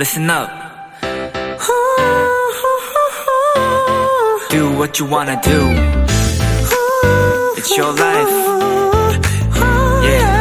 [0.00, 0.48] listen up.
[4.48, 5.60] Do what you wanna do.
[7.58, 8.30] It's your life.
[10.02, 10.40] Yeah.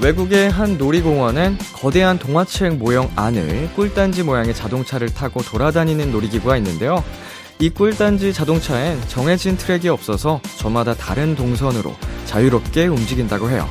[0.00, 7.04] 외국의 한 놀이공원엔 거대한 동화책 모형 안을 꿀단지 모양의 자동차를 타고 돌아다니는 놀이기구가 있는데요.
[7.60, 11.94] 이 꿀단지 자동차엔 정해진 트랙이 없어서 저마다 다른 동선으로
[12.26, 13.66] 자유롭게 움직인다고 해요.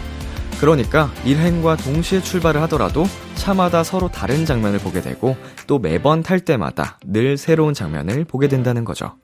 [0.59, 3.05] 그러니까 일행과 동시에 출발을 하더라도
[3.35, 5.35] 차마다 서로 다른 장면을 보게 되고
[5.67, 9.15] 또 매번 탈 때마다 늘 새로운 장면을 보게 된다는 거죠.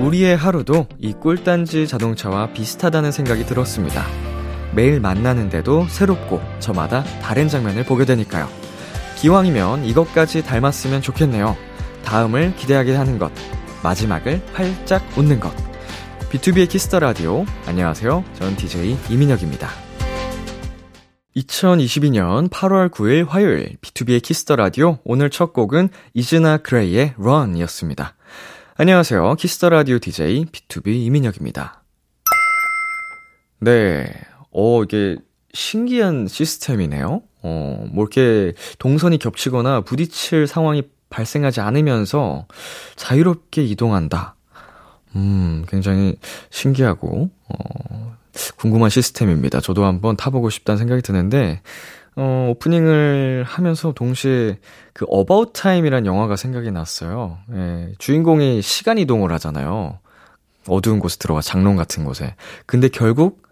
[0.00, 4.04] 우리의 하루도 이 꿀단지 자동차와 비슷하다는 생각이 들었습니다.
[4.74, 8.48] 매일 만나는데도 새롭고 저마다 다른 장면을 보게 되니까요.
[9.16, 11.56] 기왕이면 이것까지 닮았으면 좋겠네요.
[12.04, 13.32] 다음을 기대하게 하는 것.
[13.82, 15.52] 마지막을 활짝 웃는 것.
[16.30, 17.44] B2B의 키스터 라디오.
[17.66, 18.24] 안녕하세요.
[18.34, 19.68] 전 DJ 이민혁입니다.
[21.36, 24.98] 2022년 8월 9일 화요일 B2B의 키스터 라디오.
[25.04, 28.14] 오늘 첫 곡은 이진아, 그레이의 Run이었습니다.
[28.76, 29.34] 안녕하세요.
[29.34, 31.82] 키스터 라디오 DJ B2B 이민혁입니다.
[33.60, 34.12] 네.
[34.50, 35.16] 어, 이게
[35.52, 37.22] 신기한 시스템이네요.
[37.42, 40.82] 어, 뭐 이렇게 동선이 겹치거나 부딪힐 상황이
[41.14, 42.46] 발생하지 않으면서
[42.96, 44.34] 자유롭게 이동한다.
[45.14, 46.16] 음, 굉장히
[46.50, 48.16] 신기하고, 어,
[48.56, 49.60] 궁금한 시스템입니다.
[49.60, 51.62] 저도 한번 타보고 싶다는 생각이 드는데,
[52.16, 54.58] 어, 오프닝을 하면서 동시에
[54.92, 57.38] 그 About Time이란 영화가 생각이 났어요.
[57.52, 59.98] 예, 주인공이 시간 이동을 하잖아요.
[60.66, 62.34] 어두운 곳에 들어가 장롱 같은 곳에.
[62.66, 63.43] 근데 결국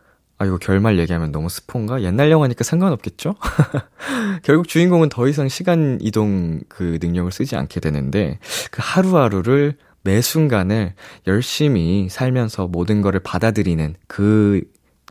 [0.42, 2.02] 아, 이거 결말 얘기하면 너무 스폰가?
[2.02, 3.36] 옛날 영화니까 상관없겠죠?
[4.42, 8.40] 결국 주인공은 더 이상 시간 이동 그 능력을 쓰지 않게 되는데,
[8.72, 10.94] 그 하루하루를 매 순간을
[11.28, 14.62] 열심히 살면서 모든 거를 받아들이는 그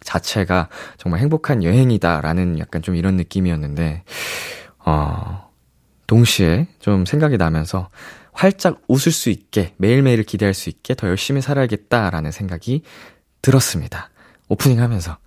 [0.02, 4.04] 자체가 정말 행복한 여행이다라는 약간 좀 이런 느낌이었는데,
[4.80, 5.50] 어,
[6.08, 7.88] 동시에 좀 생각이 나면서
[8.34, 12.82] 활짝 웃을 수 있게, 매일매일 기대할 수 있게 더 열심히 살아야겠다라는 생각이
[13.42, 14.11] 들었습니다.
[14.52, 15.18] 오프닝 하면서.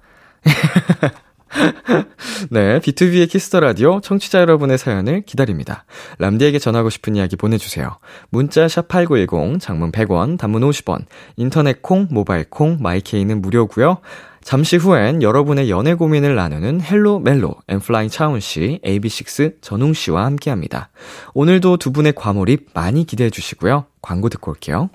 [2.50, 5.84] 네, B2B의 키스터 라디오 청취자 여러분의 사연을 기다립니다.
[6.18, 7.96] 람디에게 전하고 싶은 이야기 보내주세요.
[8.28, 13.98] 문자 샵 #8910 장문 100원, 단문 50원, 인터넷 콩, 모바일 콩, 마이케이는 무료고요.
[14.42, 20.90] 잠시 후엔 여러분의 연애 고민을 나누는 헬로 멜로 엠플라잉 차훈 씨, AB6IX 전웅 씨와 함께합니다.
[21.32, 23.86] 오늘도 두 분의 과몰입 많이 기대해 주시고요.
[24.02, 24.90] 광고 듣고 올게요.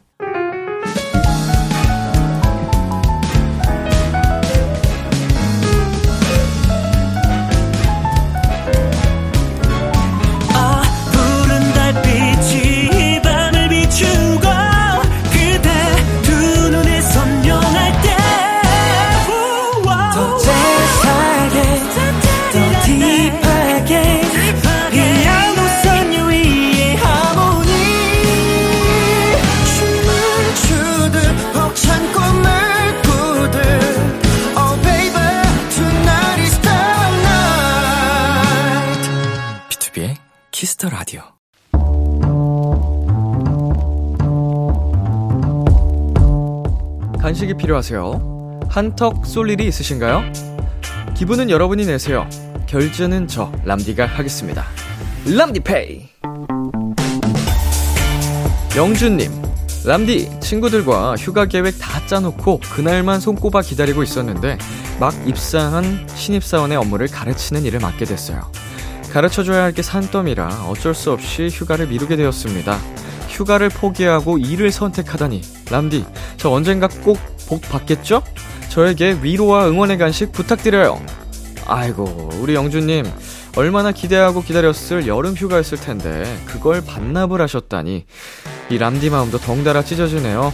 [40.00, 40.16] B2B의
[40.52, 41.22] 키스터 라디오.
[47.22, 48.60] 간식이 필요하세요?
[48.70, 50.24] 한턱 쏠 일이 있으신가요?
[51.16, 52.28] 기분은 여러분이 내세요.
[52.68, 54.66] 결제는 저 람디가 하겠습니다.
[55.26, 56.10] 람디페이.
[58.78, 59.32] 영준님,
[59.86, 64.58] 람디 친구들과 휴가 계획 다 짜놓고 그날만 손꼽아 기다리고 있었는데
[65.00, 68.50] 막 입사한 신입사원의 업무를 가르치는 일을 맡게 됐어요.
[69.10, 72.80] 가르쳐줘야 할 게 산더미라 어쩔 수 없이 휴가를 미루게 되었습니다.
[73.30, 75.42] 휴가를 포기하고 일을 선택하다니.
[75.70, 76.06] 람디,
[76.38, 77.18] 저 언젠가 꼭
[77.50, 78.22] 복 받겠죠?
[78.70, 81.02] 저에게 위로와 응원의 간식 부탁드려요.
[81.66, 83.06] 아이고, 우리 영주님,
[83.58, 88.06] 얼마나 기대하고 기다렸을 여름 휴가였을 텐데, 그걸 반납을 하셨다니.
[88.70, 90.54] 이 람디 마음도 덩달아 찢어지네요.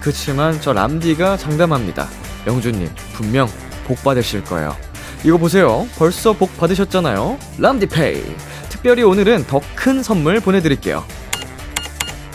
[0.00, 2.06] 그치만 저 람디가 장담합니다.
[2.46, 3.48] 영주님, 분명
[3.86, 4.76] 복 받으실 거예요.
[5.24, 5.86] 이거 보세요.
[5.96, 7.38] 벌써 복 받으셨잖아요.
[7.58, 8.22] 람디페이.
[8.68, 11.04] 특별히 오늘은 더 큰 선물 보내드릴게요.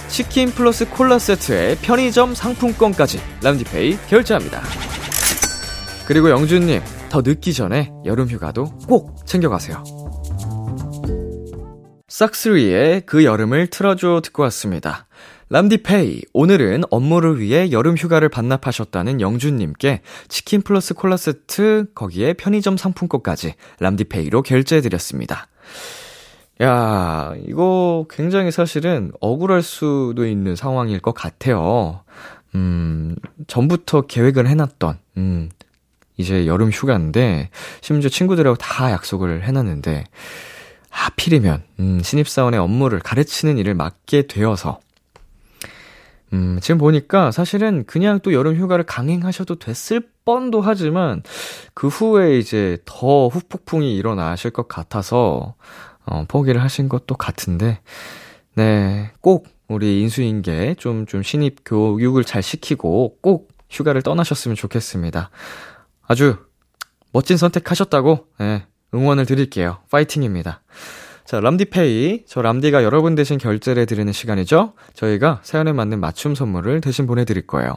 [0.08, 4.62] 치킨 플러스 콜라 세트에 편의점 상품권까지 람디페이 결제합니다.
[6.06, 9.84] 그리고 영준님, 더 늦기 전에 여름 휴가도 꼭 챙겨가세요.
[12.10, 15.08] 싹스리의 그 여름을 틀어줘 듣고 왔습니다.
[15.52, 20.00] 람디페이, 오늘은 업무를 위해 여름 휴가를 반납하셨다는 영준님께
[20.30, 25.50] 치킨 플러스 콜라 세트, 거기에 편의점 상품권까지 람디페이로 결제해드렸습니다.
[26.62, 32.06] 야, 이거 굉장히 사실은 억울할 수도 있는 상황일 것 같아요.
[32.56, 33.18] 음,
[33.48, 35.50] 전부터 계획을 해놨던, 음,
[36.16, 37.50] 이제 여름 휴가인데,
[37.82, 40.06] 심지어 친구들하고 다 약속을 해놨는데,
[40.92, 44.80] 하필이면, 음, 신입사원의 업무를 가르치는 일을 맡게 되어서,
[46.34, 51.24] 음, 지금 보니까 사실은 그냥 또 여름 휴가를 강행하셔도 됐을 뻔도 하지만,
[51.74, 55.56] 그 후에 이제 더 후폭풍이 일어나실 것 같아서,
[56.06, 57.82] 어, 포기를 하신 것도 같은데,
[58.56, 65.30] 네, 꼭 우리 인수인계 좀, 좀 신입 교육을 잘 시키고 꼭 휴가를 떠나셨으면 좋겠습니다.
[66.08, 66.38] 아주
[67.12, 69.80] 멋진 선택하셨다고, 네, 응원을 드릴게요.
[69.90, 70.62] 파이팅입니다.
[71.26, 72.24] 자, 람디페이.
[72.28, 74.74] 저 람디가 여러분 대신 결제를 해드리는 시간이죠.
[74.94, 77.76] 저희가 사연에 맞는 맞춤 선물을 대신 보내드릴 거예요.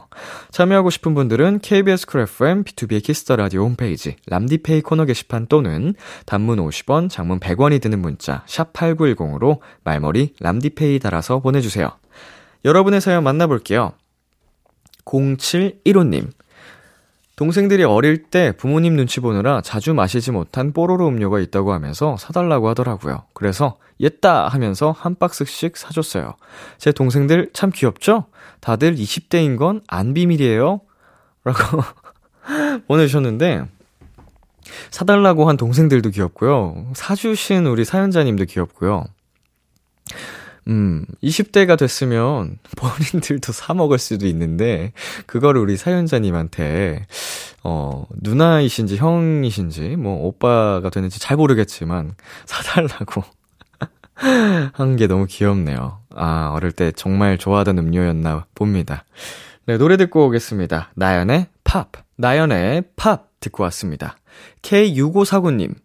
[0.51, 5.93] 참여하고 싶은 분들은 KBS Cool FM, B2B의 키스터 라디오 홈페이지, 람디페이 코너 게시판 또는
[6.25, 11.89] 단문 50원, 장문 100원이 드는 문자, 샵8910으로 말머리 람디페이 달아서 보내주세요.
[12.65, 13.93] 여러분의 사연 만나볼게요.
[15.05, 16.29] 0715님.
[17.35, 23.23] 동생들이 어릴 때 부모님 눈치 보느라 자주 마시지 못한 뽀로로 음료가 있다고 하면서 사달라고 하더라고요.
[23.33, 26.35] 그래서 옛다 하면서 한 박스씩 사줬어요.
[26.77, 28.25] 제 동생들 참 귀엽죠?
[28.61, 30.81] 다들 20대인 건 안 비밀이에요?
[31.43, 31.83] 라고
[32.87, 33.65] 보내주셨는데,
[34.89, 36.87] 사달라고 한 동생들도 귀엽고요.
[36.95, 39.05] 사주신 우리 사연자님도 귀엽고요.
[40.67, 44.93] 음, 20대가 됐으면 본인들도 사 먹을 수도 있는데,
[45.27, 47.05] 그거를 우리 사연자님한테,
[47.63, 52.15] 어, 누나이신지 형이신지, 뭐, 오빠가 되는지 잘 모르겠지만,
[52.45, 53.23] 사달라고
[54.73, 55.99] 한 게 너무 귀엽네요.
[56.15, 59.05] 아, 어릴 때 정말 좋아하던 음료였나 봅니다.
[59.65, 60.91] 네, 노래 듣고 오겠습니다.
[60.95, 61.91] 나연의 팝.
[62.17, 64.15] 나연의 팝 듣고 왔습니다.
[64.61, 65.75] K6549님.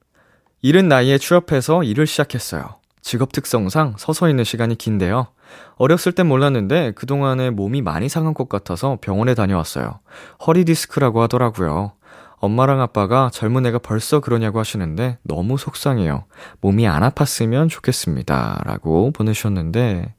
[0.62, 2.79] 이른 나이에 취업해서 일을 시작했어요.
[3.02, 5.29] 직업 특성상 서서 있는 시간이 긴데요.
[5.76, 10.00] 어렸을 땐 몰랐는데 그동안에 몸이 많이 상한 것 같아서 병원에 다녀왔어요.
[10.47, 11.93] 허리 디스크라고 하더라고요.
[12.41, 16.25] 엄마랑 아빠가 젊은 애가 벌써 그러냐고 하시는데 너무 속상해요.
[16.62, 18.62] 몸이 안 아팠으면 좋겠습니다.
[18.64, 20.14] 라고 보내주셨는데,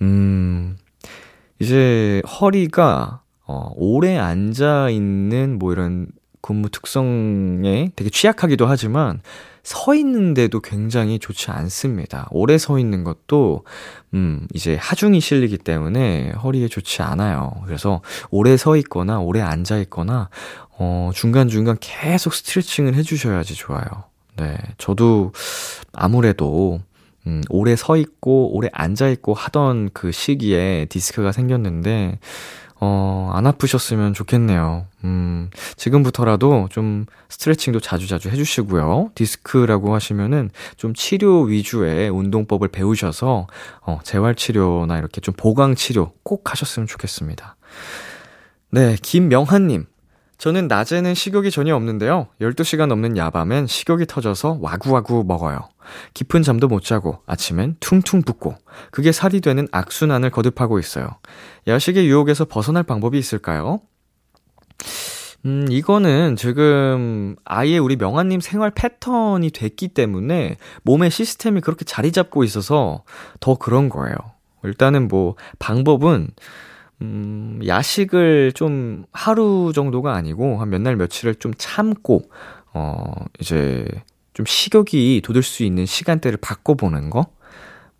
[0.00, 0.78] 음,
[1.58, 6.08] 이제 허리가, 어, 오래 앉아있는 뭐 이런
[6.40, 9.20] 근무 특성에 되게 취약하기도 하지만
[9.62, 12.28] 서 있는데도 굉장히 좋지 않습니다.
[12.30, 13.64] 오래 서 있는 것도,
[14.14, 17.52] 음, 이제 하중이 실리기 때문에 허리에 좋지 않아요.
[17.64, 18.00] 그래서
[18.30, 20.30] 오래 서 있거나 오래 앉아 있거나,
[20.78, 24.04] 어, 중간중간 계속 스트레칭을 해주셔야지 좋아요.
[24.36, 24.56] 네.
[24.78, 25.32] 저도
[25.92, 26.80] 아무래도,
[27.26, 32.18] 음, 오래 서 있고, 오래 앉아 있고 하던 그 시기에 디스크가 생겼는데,
[32.80, 34.86] 어, 안 아프셨으면 좋겠네요.
[35.04, 39.10] 음, 지금부터라도 좀 스트레칭도 자주자주 해주시고요.
[39.14, 43.46] 디스크라고 하시면은 좀 치료 위주의 운동법을 배우셔서,
[43.80, 47.56] 어, 재활치료나 이렇게 좀 보강치료 꼭 하셨으면 좋겠습니다.
[48.70, 49.86] 네, 김명한님.
[50.38, 52.28] 저는 낮에는 식욕이 전혀 없는데요.
[52.40, 55.68] 12시간 넘는 야밤엔 식욕이 터져서 와구와구 먹어요.
[56.14, 58.54] 깊은 잠도 못 자고 아침엔 퉁퉁 붓고
[58.92, 61.08] 그게 살이 되는 악순환을 거듭하고 있어요.
[61.66, 63.80] 야식의 유혹에서 벗어날 방법이 있을까요?
[65.44, 72.44] 음, 이거는 지금 아예 우리 명아님 생활 패턴이 됐기 때문에 몸의 시스템이 그렇게 자리 잡고
[72.44, 73.02] 있어서
[73.40, 74.14] 더 그런 거예요.
[74.62, 76.28] 일단은 뭐 방법은
[77.02, 82.22] 음, 야식을 좀 하루 정도가 아니고 한 몇 날 며칠을 좀 참고,
[82.74, 83.04] 어,
[83.40, 83.86] 이제
[84.34, 87.26] 좀 식욕이 돋을 수 있는 시간대를 바꿔보는 거?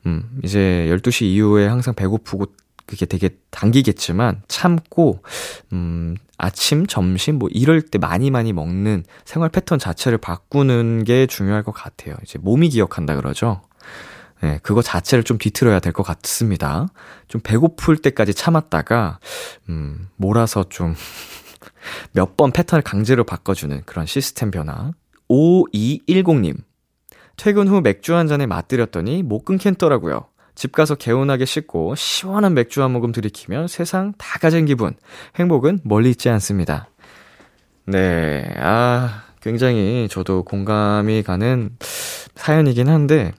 [0.06, 2.46] 음, 이제 12시 이후에 항상 배고프고
[2.86, 5.22] 그게 되게 당기겠지만 참고,
[5.72, 11.62] 음, 아침, 점심 뭐 이럴 때 많이 많이 먹는 생활 패턴 자체를 바꾸는 게 중요할
[11.64, 12.14] 것 같아요.
[12.22, 13.62] 이제 몸이 기억한다 그러죠.
[14.42, 16.86] 네, 그거 자체를 좀 뒤틀어야 될 것 같습니다.
[17.28, 19.18] 좀 배고플 때까지 참았다가,
[19.68, 20.94] 음, 몰아서 좀,
[22.12, 24.92] 몇 번 패턴을 강제로 바꿔주는 그런 시스템 변화.
[25.28, 26.56] 5210님.
[27.36, 30.26] 퇴근 후 맥주 한 잔에 맛들였더니 못 끊겠더라고요.
[30.54, 34.94] 집 가서 개운하게 씻고 시원한 맥주 한 모금 들이키면 세상 다 가진 기분.
[35.36, 36.88] 행복은 멀리 있지 않습니다.
[37.86, 41.70] 네, 아, 굉장히 저도 공감이 가는
[42.34, 43.32] 사연이긴 한데,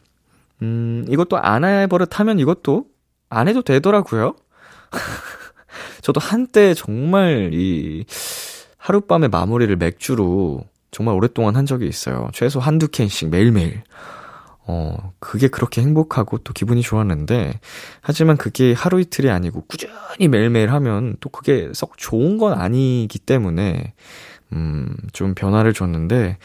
[0.62, 2.86] 음, 이것도 안 해버릇하면 이것도
[3.30, 4.36] 안 해도 되더라고요.
[6.01, 8.06] 저도 한때 정말 이
[8.78, 12.30] 하룻밤에 마무리를 맥주로 정말 오랫동안 한 적이 있어요.
[12.34, 13.84] 최소 한두 캔씩 매일매일.
[14.72, 17.60] 어, 그게 그렇게 행복하고 또 기분이 좋았는데,
[18.01, 23.94] 하지만 그게 하루 이틀이 아니고 꾸준히 매일매일 하면 또 그게 썩 좋은 건 아니기 때문에,
[24.54, 26.38] 음, 좀 변화를 줬는데,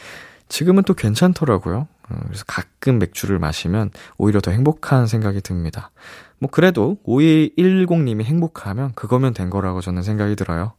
[0.49, 1.87] 지금은 또 괜찮더라고요.
[2.09, 5.91] 어, 그래서 가끔 맥주를 마시면 오히려 더 행복한 생각이 듭니다.
[6.39, 10.73] 뭐 그래도 5210님이 행복하면 그거면 된 거라고 저는 생각이 들어요.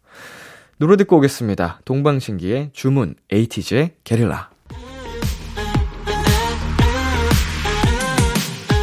[0.78, 1.80] 노래 듣고 오겠습니다.
[1.84, 4.50] 동방신기의 주문, 에이티즈의 게릴라.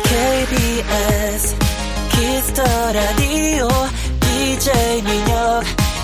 [0.03, 1.55] KBS
[2.11, 3.67] Kiss the Radio
[4.21, 5.63] DJ 민혁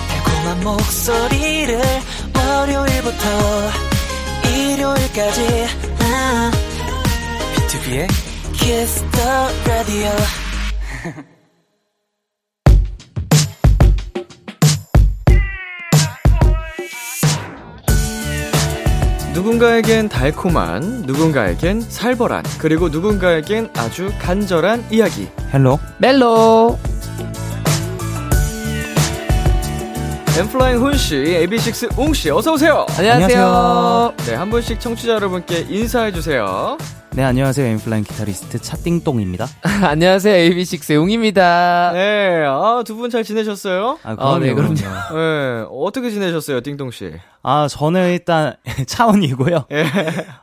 [0.09, 1.81] 달콤한 목소리를
[2.35, 3.88] 월요일부터
[4.89, 5.67] 일요일까지.
[6.01, 6.51] 아,
[7.55, 8.07] 비투비의
[8.53, 9.19] 키스 더
[9.67, 10.09] 라디오
[19.33, 25.29] 누군가에겐 달콤한, 누군가에겐 살벌한, 그리고 누군가에겐 아주 간절한 이야기.
[25.53, 25.79] 헬로?
[25.97, 26.77] 멜로
[30.39, 32.85] 엠플라잉 훈씨, AB6 웅씨, 어서오세요!
[32.97, 34.13] 안녕하세요.
[34.25, 36.77] 네, 한 분씩 청취자 여러분께 인사해주세요.
[37.19, 39.45] 네 안녕하세요 엠플라잉 기타리스트 차띵똥입니다
[39.83, 40.51] 안녕하세요.
[40.55, 41.91] AB6 용입니다.
[41.93, 43.99] 네, 아, 두 분 잘 지내셨어요?
[44.03, 44.75] 아 아, 네, 그럼요.
[44.75, 47.11] 네, 어떻게 지내셨어요, 띵동씨?
[47.43, 48.55] 아 저는 일단
[48.87, 49.85] 차원이고요 예.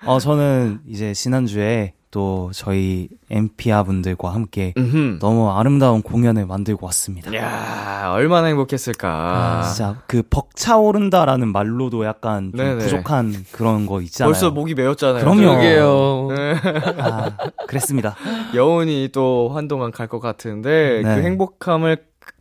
[0.04, 5.18] 어 저는 이제 지난주에 또 저희 엠피아 분들과 함께 음흠.
[5.20, 9.08] 너무 아름다운 공연을 만들고 왔습니다 야 얼마나 행복했을까.
[9.08, 12.52] 아, 진짜 그 벅차오른다라는 말로도 약간.
[12.52, 15.20] 부족한 그런 거 있잖아요 벌써 목이 메었잖아요.
[15.22, 15.40] 그럼요.
[15.40, 16.28] 그러게요.
[16.30, 16.65] 네.
[16.98, 17.30] 아,
[17.66, 18.16] 그랬습니다
[18.54, 21.16] 여운이 또 한동안 갈 것 같은데 네.
[21.16, 21.96] 그 행복함을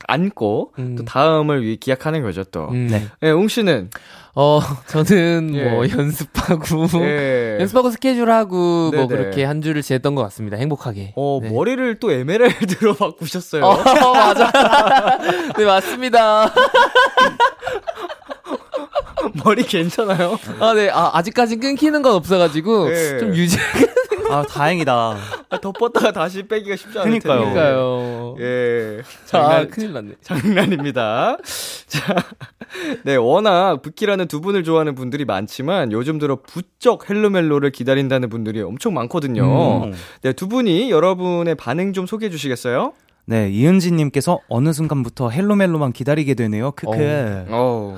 [0.08, 0.96] 안고 음.
[0.98, 2.68] 또 다음을 위해 기약하는 거죠 또.
[2.70, 2.88] 음.
[2.92, 3.08] 네.
[3.22, 3.90] 네, 웅 씨는
[4.36, 5.70] 어, 저는 예.
[5.70, 7.58] 뭐 연습하고 예.
[7.62, 8.98] 연습하고 스케줄하고 네네.
[9.04, 10.58] 뭐 그렇게 한 주를 지냈던 것 같습니다.
[10.58, 11.14] 행복하게.
[11.16, 11.50] 어 네.
[11.50, 13.64] 머리를 또 에메랄드로 바꾸셨어요.
[13.66, 14.52] 어, 맞아.
[15.58, 16.52] 네, 맞습니다.
[19.44, 20.38] 머리 괜찮아요?
[20.60, 20.90] 아, 네.
[20.90, 23.18] 아, 아직까지 끊기는 건 없어가지고 예.
[23.20, 23.58] 좀 유지.
[24.30, 25.18] 아 다행이다
[25.50, 27.12] 아, 덮었다가 다시 빼기가 쉽지 않을.
[27.12, 27.28] 텐데.
[27.28, 28.36] 그러니까요.
[28.40, 29.00] 예.
[29.02, 30.14] 아, 장난, 큰일 났네.
[30.22, 31.38] 장난입니다.
[31.88, 32.16] 자,
[33.04, 38.94] 네, 워낙 부키라는 두 분을 좋아하는 분들이 많지만 요즘 들어 부쩍 헬로멜로를 기다린다는 분들이 엄청
[38.94, 39.86] 많거든요.
[39.86, 39.94] 음.
[40.22, 42.94] 네, 두 분이 여러분의 반응 좀 소개해 주시겠어요?
[43.28, 47.98] 네 이은지님께서 어느 순간부터 헬로멜로만 기다리게 되네요 크크 어.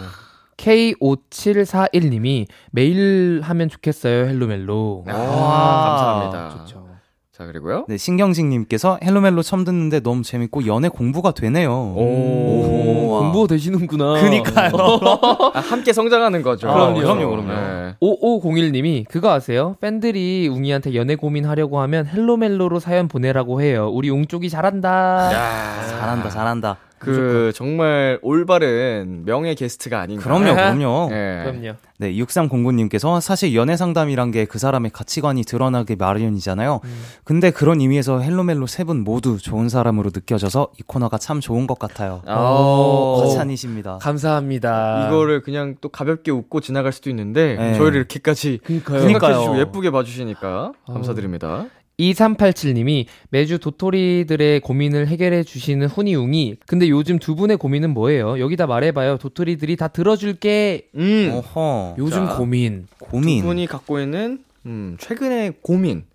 [0.57, 5.05] K5741님이 매일 하면 좋겠어요, 헬로멜로.
[5.07, 6.49] 아, 감사합니다.
[6.65, 6.87] 좋죠.
[7.31, 7.85] 자, 그리고요.
[7.87, 11.71] 네, 신경식님께서 헬로멜로 처음 듣는데 너무 재밌고 연애 공부가 되네요.
[11.71, 13.19] 오.
[13.19, 14.19] 공부가 되시는구나.
[14.21, 14.71] 그니까요.
[15.53, 16.67] 아, 함께 성장하는 거죠.
[16.67, 17.47] 그럼요, 그럼요, 그럼요.
[17.53, 17.95] 네.
[18.01, 19.75] 5501님이 그거 아세요?
[19.81, 23.91] 팬들이 웅이한테 연애 고민하려고 하면 헬로멜로로 사연 보내라고 해요.
[23.93, 24.89] 우리 웅쪽이 잘한다.
[25.31, 26.77] 야, 잘한다, 잘한다.
[26.99, 30.23] 그 정말 올바른 명예 게스트가 아닌가.
[30.23, 31.09] 그럼요, 그럼요.
[31.11, 31.43] 예.
[31.45, 31.73] 그럼요.
[31.99, 36.79] 네, 6309님께서 사실 연애 상담이란 게 그 사람의 가치관이 드러나게 마련이잖아요.
[36.83, 37.03] 음.
[37.23, 41.77] 근데 그런 의미에서 헬로멜로 세 분 모두 좋은 사람으로 느껴져서 이 코너가 참 좋은 것
[41.79, 42.21] 같아요.
[42.25, 43.21] 어.
[43.21, 43.97] 과찬이십니다.
[43.99, 45.07] 감사합니다.
[45.07, 47.73] 이거를 그냥 또 가볍게 웃고 지나갈 수도 있는데 네.
[47.75, 48.99] 저희를 이렇게까지 그러니까요.
[48.99, 49.33] 그러니까요.
[49.33, 51.65] 생각해주시고 예쁘게 봐주시니까 감사드립니다.
[51.99, 58.39] 2387님이 매주 도토리들의 고민을 해결해 주시는 훈이웅이 근데 요즘 두 분의 고민은 뭐예요?
[58.39, 59.17] 여기다 말해봐요.
[59.17, 60.89] 도토리들이 다 들어줄게.
[60.95, 61.95] 음, 어허.
[61.97, 62.35] 요즘 자.
[62.35, 62.87] 고민.
[62.99, 63.41] 고민.
[63.41, 66.05] 두 분이 갖고 있는 음, 최근의 고민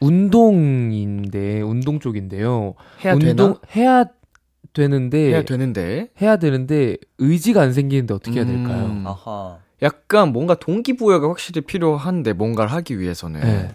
[0.00, 2.74] 운동인데 운동 쪽인데요.
[3.04, 3.60] 해야 운동 되나?
[3.76, 4.04] 해야
[4.72, 8.64] 되는데 해야 되는데 해야 되는데 의지가 안 생기는데 어떻게 해야 음.
[8.64, 9.02] 될까요?
[9.06, 9.58] 아하.
[9.82, 13.68] 약간 뭔가 동기부여가 확실히 필요한데 뭔가를 하기 위해서는 네.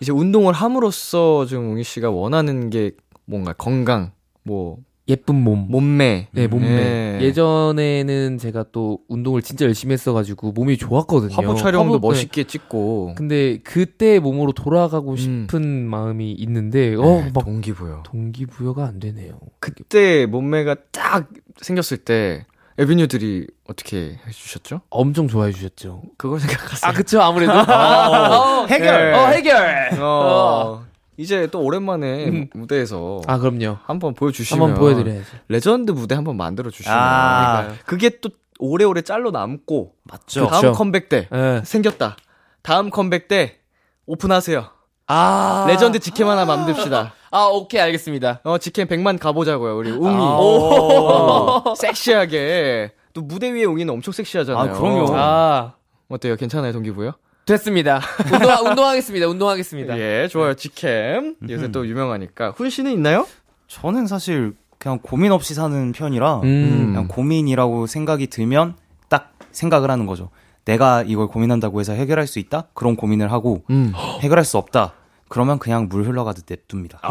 [0.00, 2.92] 이제 운동을 함으로써 지금 웅이 씨가 원하는 게
[3.26, 4.12] 뭔가 건강,
[4.42, 5.66] 뭐 예쁜 몸.
[5.68, 6.68] 몸매, 네, 몸매.
[6.68, 7.18] 네.
[7.22, 11.34] 예전에는 제가 또 운동을 진짜 열심히 했어가지고 몸이 좋았거든요.
[11.34, 12.18] 화보 촬영도 화보- 네.
[12.18, 15.16] 멋있게 찍고 근데 그때 몸으로 돌아가고 음.
[15.16, 18.04] 싶은 마음이 있는데, 어, 네, 막 동기부여.
[18.04, 19.38] 동기부여가 안 되네요.
[19.58, 21.28] 그때 몸매가 딱
[21.60, 22.46] 생겼을 때
[22.80, 24.80] 에비뉴들이 어떻게 해주셨죠?
[24.88, 26.00] 엄청 좋아해 주셨죠.
[26.16, 26.90] 그걸 생각하세요.
[26.90, 27.52] 아, 그쵸, 아무래도.
[27.52, 29.12] 어, 해결.
[29.12, 29.90] 어, 해결.
[30.00, 30.86] 어,
[31.18, 32.48] 이제 또 오랜만에 음.
[32.54, 33.76] 무대에서 아, 그럼요.
[33.84, 35.28] 한번 보여주시면 한번 보여드려야죠.
[35.48, 37.74] 레전드 무대 한번 만들어 주시면 아.
[37.84, 40.46] 그게 또 오래오래 짤로 남고 맞죠?
[40.46, 40.72] 다음 그쵸.
[40.72, 41.60] 컴백 때 예.
[41.62, 42.16] 생겼다.
[42.62, 43.58] 다음 컴백 때
[44.06, 44.66] 오픈하세요.
[45.06, 45.66] 아.
[45.68, 47.12] 레전드 직캠 하나 만듭시다.
[47.30, 48.40] 아, 오케이, 알겠습니다.
[48.42, 50.08] 어 직캠 100만 가보자고요 우리 웅이.
[50.16, 50.36] 아.
[50.38, 54.74] 어, 섹시하게 또 무대 위에 웅이는 엄청 섹시하잖아요.
[54.74, 55.06] 아, 그럼요.
[55.14, 55.74] 아,
[56.08, 56.36] 어때요?
[56.36, 57.14] 괜찮아요 동기부여?
[57.46, 58.00] 됐습니다.
[58.32, 59.26] 운동, 운동하겠습니다.
[59.28, 59.98] 운동하겠습니다.
[59.98, 60.54] 예, 좋아요.
[60.54, 61.36] 직캠.
[61.48, 62.50] 요새 또 유명하니까.
[62.50, 63.26] 훈 씨는 있나요?
[63.68, 66.86] 저는 사실 그냥 고민 없이 사는 편이라 음.
[66.92, 68.74] 그냥 고민이라고 생각이 들면
[69.08, 70.30] 딱 생각을 하는 거죠.
[70.64, 72.66] 내가 이걸 고민한다고 해서 해결할 수 있다?
[72.74, 73.92] 그런 고민을 하고 음.
[74.20, 74.94] 해결할 수 없다.
[75.30, 76.98] 그러면 그냥 물 흘러가듯 냅둡니다.
[77.02, 77.08] 아.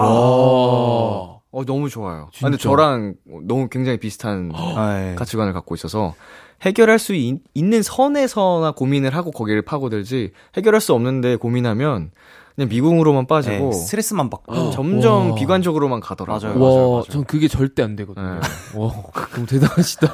[1.51, 2.27] 어, 너무 좋아요.
[2.27, 2.69] 아, 근데 진짜.
[2.69, 3.15] 저랑
[3.47, 5.15] 너무 굉장히 비슷한 아, 예.
[5.15, 6.13] 가치관을 갖고 있어서
[6.61, 12.11] 해결할 수 있, 는 선에서나 고민을 하고 거기를 파고들지 해결할 수 없는데 고민하면
[12.55, 15.35] 그냥 미궁으로만 빠지고 네, 스트레스만 받고 점점 와.
[15.35, 16.59] 비관적으로만 가더라고요.
[16.59, 16.61] 맞아요.
[16.61, 17.03] 와, 맞아요.
[17.09, 18.33] 전 그게 절대 안 되거든요.
[18.33, 18.39] 네.
[18.77, 18.93] 와,
[19.33, 20.13] 너무 대단하시다.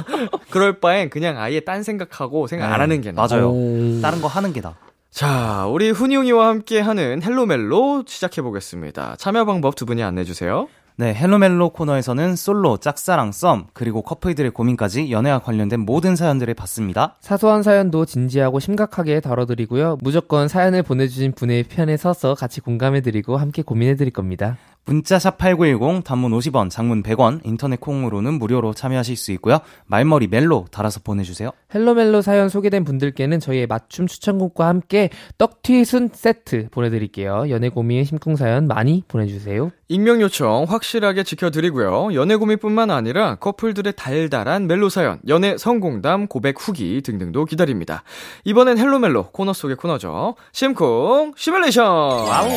[0.50, 3.26] 그럴 바엔 그냥 아예 딴 생각하고 생각 안 네, 하는 게 나아.
[3.28, 3.50] 맞아요.
[3.50, 4.00] 오.
[4.00, 4.74] 다른 거 하는 게 나.
[5.12, 9.16] 자, 우리 훈이 웅이와 함께 하는 헬로멜로 시작해 보겠습니다.
[9.18, 10.68] 참여 방법 두 분이 안내해 주세요.
[10.96, 17.16] 네, 헬로멜로 코너에서는 솔로, 짝사랑, 썸, 그리고 커플들의 고민까지 연애와 관련된 모든 사연들을 받습니다.
[17.20, 19.98] 사소한 사연도 진지하고 심각하게 다뤄드리고요.
[20.00, 24.56] 무조건 사연을 보내주신 분의 편에 서서 같이 공감해드리고 함께 고민해드릴 겁니다.
[24.84, 29.60] 문자샵 8910, 단문 50원, 장문 100원, 인터넷 콩으로는 무료로 참여하실 수 있고요.
[29.86, 31.50] 말머리 멜로 달아서 보내주세요.
[31.72, 35.08] 헬로멜로 사연 소개된 분들께는 저희의 맞춤 추천곡과 함께
[35.38, 37.46] 떡튀순 세트 보내드릴게요.
[37.48, 39.70] 연애 고민 심쿵 사연 많이 보내주세요.
[39.88, 42.14] 익명 요청 확실하게 지켜드리고요.
[42.14, 48.02] 연애 고민뿐만 아니라 커플들의 달달한 멜로 사연, 연애 성공담, 고백 후기 등등도 기다립니다.
[48.44, 50.34] 이번엔 헬로멜로 코너 속의 코너죠.
[50.52, 51.84] 심쿵 시뮬레이션.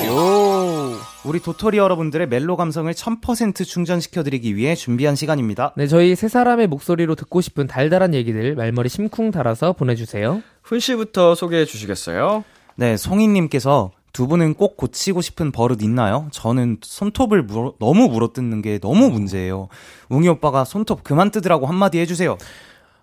[0.07, 0.97] 요.
[1.25, 1.79] 우리 도토리
[2.15, 5.73] 여러분들의 멜로 감성을 1000% 충전시켜드리기 위해 준비한 시간입니다.
[5.75, 10.41] 네, 저희 세 사람의 목소리로 듣고 싶은 달달한 얘기들 말머리 심쿵 달아서 보내주세요.
[10.63, 12.43] 훈 씨부터 소개해 주시겠어요?
[12.75, 16.27] 네, 송이님께서 두 분은 꼭 고치고 싶은 버릇 있나요?
[16.31, 19.67] 저는 손톱을 물어, 너무 물어뜯는 게 너무 문제예요.
[20.09, 22.37] 웅이 오빠가 손톱 그만 뜯으라고 한마디 해주세요.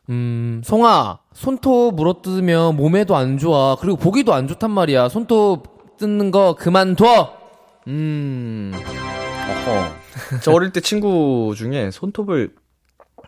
[0.08, 3.76] 음, 송아, 손톱 물어뜯으면 몸에도 안 좋아.
[3.76, 5.08] 그리고 보기도 안 좋단 말이야.
[5.10, 7.41] 손톱 뜯는 거 그만둬!
[7.88, 8.72] 음.
[8.74, 10.40] 어허.
[10.42, 12.54] 저 어릴 때 친구 중에 손톱을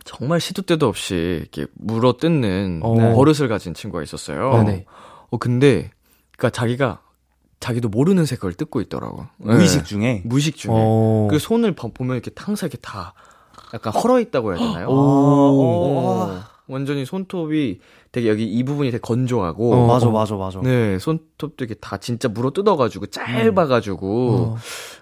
[0.03, 2.93] 정말 시도 때도 없이 이렇게 물어 뜯는 어.
[3.15, 4.63] 버릇을 가진 친구가 있었어요.
[4.63, 4.85] 네네.
[5.31, 5.89] 어 근데
[6.37, 7.01] 그니까 자기가
[7.59, 9.25] 자기도 모르는 색깔을 뜯고 있더라고.
[9.37, 9.83] 무의식 네.
[9.85, 10.21] 중에.
[10.25, 10.71] 무의식 중에.
[10.73, 11.27] 어.
[11.31, 13.13] 그 손을 봐- 보면 이렇게 항상 이렇게 다
[13.73, 14.87] 약간 헐어 있다고 해야 되나요?
[14.87, 14.93] 오.
[14.93, 17.79] 어, 완전히 손톱이
[18.11, 19.87] 되게 여기 이 부분이 되게 건조하고 어.
[19.87, 20.59] 맞아, 맞아, 맞아.
[20.61, 24.57] 네, 손톱도 이렇게 다 진짜 물어 뜯어가지고 짧아가지고 어.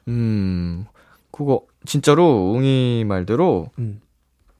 [0.08, 0.86] 음,
[1.32, 4.02] 그거 진짜로 웅이 말대로 음.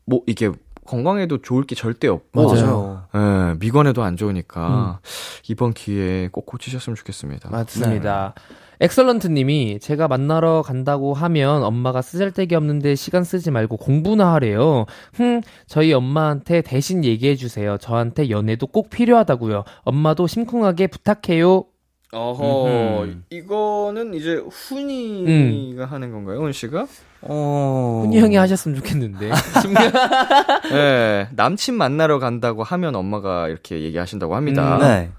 [0.06, 0.52] 뭐 이게
[0.86, 3.04] 건강에도 좋을 게 절대 없고 맞아요.
[3.16, 5.00] 예, 미관에도 안 좋으니까
[5.48, 7.50] 이번 기회에 꼭 고치셨으면 좋겠습니다.
[7.50, 8.34] 맞습니다.
[8.82, 14.86] 엑설런트 님이 제가 만나러 간다고 하면 엄마가 쓰잘데기 없는데 시간 쓰지 말고 공부나 하래요.
[15.14, 17.78] 흠, 저희 엄마한테 대신 얘기해 주세요.
[17.78, 19.64] 저한테 연애도 꼭 필요하다고요.
[19.84, 21.66] 엄마도 심쿵하게 부탁해요.
[22.14, 23.24] 어허, 음흠.
[23.32, 26.86] 이거는 이제 훈이가 하는 건가요, 훈 씨가?
[27.22, 28.02] 어.
[28.06, 29.32] 훈이 형이 하셨으면 좋겠는데.
[30.72, 34.76] 네, 남친 만나러 간다고 하면 엄마가 이렇게 얘기하신다고 합니다.
[34.76, 35.10] 음, 네.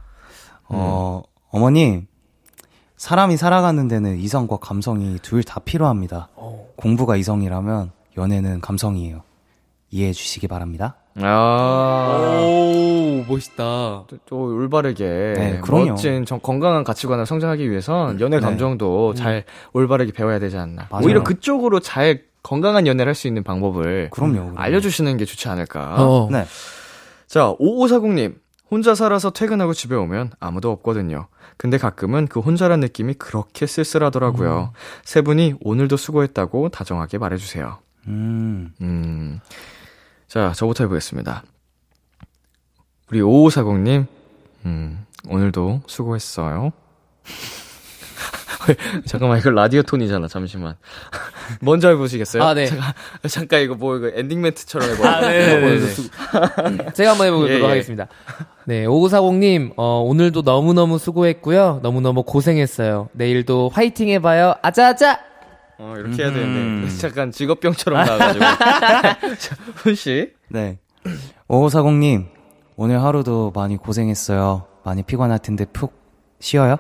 [0.69, 2.07] 어, 어머니,
[3.05, 6.29] 사람이 살아가는 데는 이성과 감성이 둘 다 필요합니다.
[6.77, 9.21] 공부가 이성이라면 연애는 감성이에요.
[9.91, 10.97] 이해해 주시기 바랍니다.
[11.21, 12.41] 아.
[12.43, 14.05] 오, 멋있다.
[14.07, 15.05] 또, 또 올바르게
[15.37, 15.91] 네, 그럼요.
[15.91, 18.43] 멋진 정- 건강한 가치관을 성장하기 위해선 연애 네.
[18.43, 20.87] 감정도 잘 올바르게 배워야 되지 않나.
[20.91, 21.05] 맞아요.
[21.05, 24.33] 오히려 그쪽으로 잘 건강한 연애를 할 수 있는 방법을 그럼요.
[24.33, 24.53] 그럼요.
[24.59, 25.97] 알려주시는 게 좋지 않을까.
[25.99, 26.29] 어.
[26.33, 26.47] 네.
[27.27, 28.37] 자, 5540님.
[28.71, 31.29] 혼자 살아서 퇴근하고 집에 오면 아무도 없거든요.
[31.57, 34.73] 근데 가끔은 그 혼자란 느낌이 그렇게 쓸쓸하더라고요.
[35.05, 37.79] 세 분이 오늘도 수고했다고 다정하게 말해주세요.
[38.09, 38.73] 음.
[38.81, 39.41] 음.
[40.27, 41.45] 자, 저부터 해보겠습니다.
[43.11, 44.07] 우리 5540님,
[44.67, 46.73] 음, 오늘도 수고했어요.
[49.07, 50.77] 잠깐만, 이거 라디오 톤이잖아, 잠시만.
[51.61, 52.43] 먼저 해보시겠어요?
[52.43, 52.67] 아, 네.
[52.67, 52.93] 잠깐,
[53.29, 55.09] 잠깐 이거 뭐, 이거 엔딩 멘트처럼 해봐요.
[55.09, 56.93] 아, 네네네.
[56.95, 57.67] 제가 한번 해보도록 예, 예.
[57.67, 58.07] 하겠습니다.
[58.67, 61.81] 네, 5540님, 어, 오늘도 너무너무 수고했고요.
[61.83, 63.09] 너무너무 고생했어요.
[63.13, 64.55] 내일도 화이팅 해봐요.
[64.63, 65.21] 아자아자!
[65.79, 66.35] 어, 이렇게 해야 음.
[66.35, 66.97] 되는데.
[66.99, 68.45] 잠깐 직업병처럼 나와가지고.
[69.39, 70.33] 자, 훈씨.
[70.49, 70.79] 네.
[71.49, 72.27] 5540님,
[72.77, 74.67] 오늘 하루도 많이 고생했어요.
[74.85, 75.93] 많이 피곤할 텐데 푹
[76.41, 76.77] 쉬어요?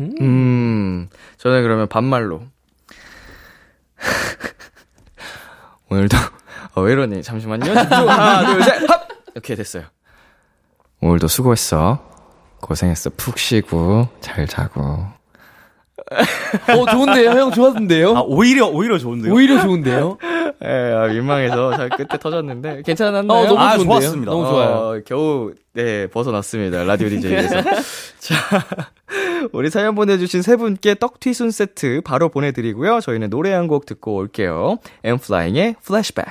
[0.00, 2.42] 음, 저는 그러면 반말로.
[5.88, 6.16] 오늘도,
[6.74, 7.22] 어, 왜 이러니?
[7.22, 7.64] 잠시만요.
[7.64, 8.08] 집중.
[8.08, 9.08] 하나, 둘, 셋, 합!
[9.34, 9.84] 이렇게 됐어요.
[11.00, 12.04] 오늘도 수고했어.
[12.60, 13.10] 고생했어.
[13.16, 14.80] 푹 쉬고, 잘 자고.
[16.10, 17.30] 어, 좋은데요?
[17.30, 18.16] 형 좋았는데요?
[18.16, 19.32] 아, 오히려, 오히려 좋은데요?
[19.32, 20.18] 오히려 좋은데요?
[20.62, 23.38] 에, 아, 민망해서 잘 끝에 터졌는데, 괜찮았나요?
[23.38, 24.00] 어, 너무 아, 좋은데요?
[24.00, 24.30] 좋았습니다.
[24.30, 24.68] 너무 좋아요.
[24.70, 26.84] 어, 겨우, 네, 벗어났습니다.
[26.84, 27.62] 라디오 DJ에서.
[28.20, 28.34] 자,
[29.52, 33.00] 우리 사연 보내주신 세 분께 떡튀순 세트 바로 보내드리고요.
[33.00, 34.78] 저희는 노래 한 곡 듣고 올게요.
[35.02, 36.24] 엔플라잉의 플래시백.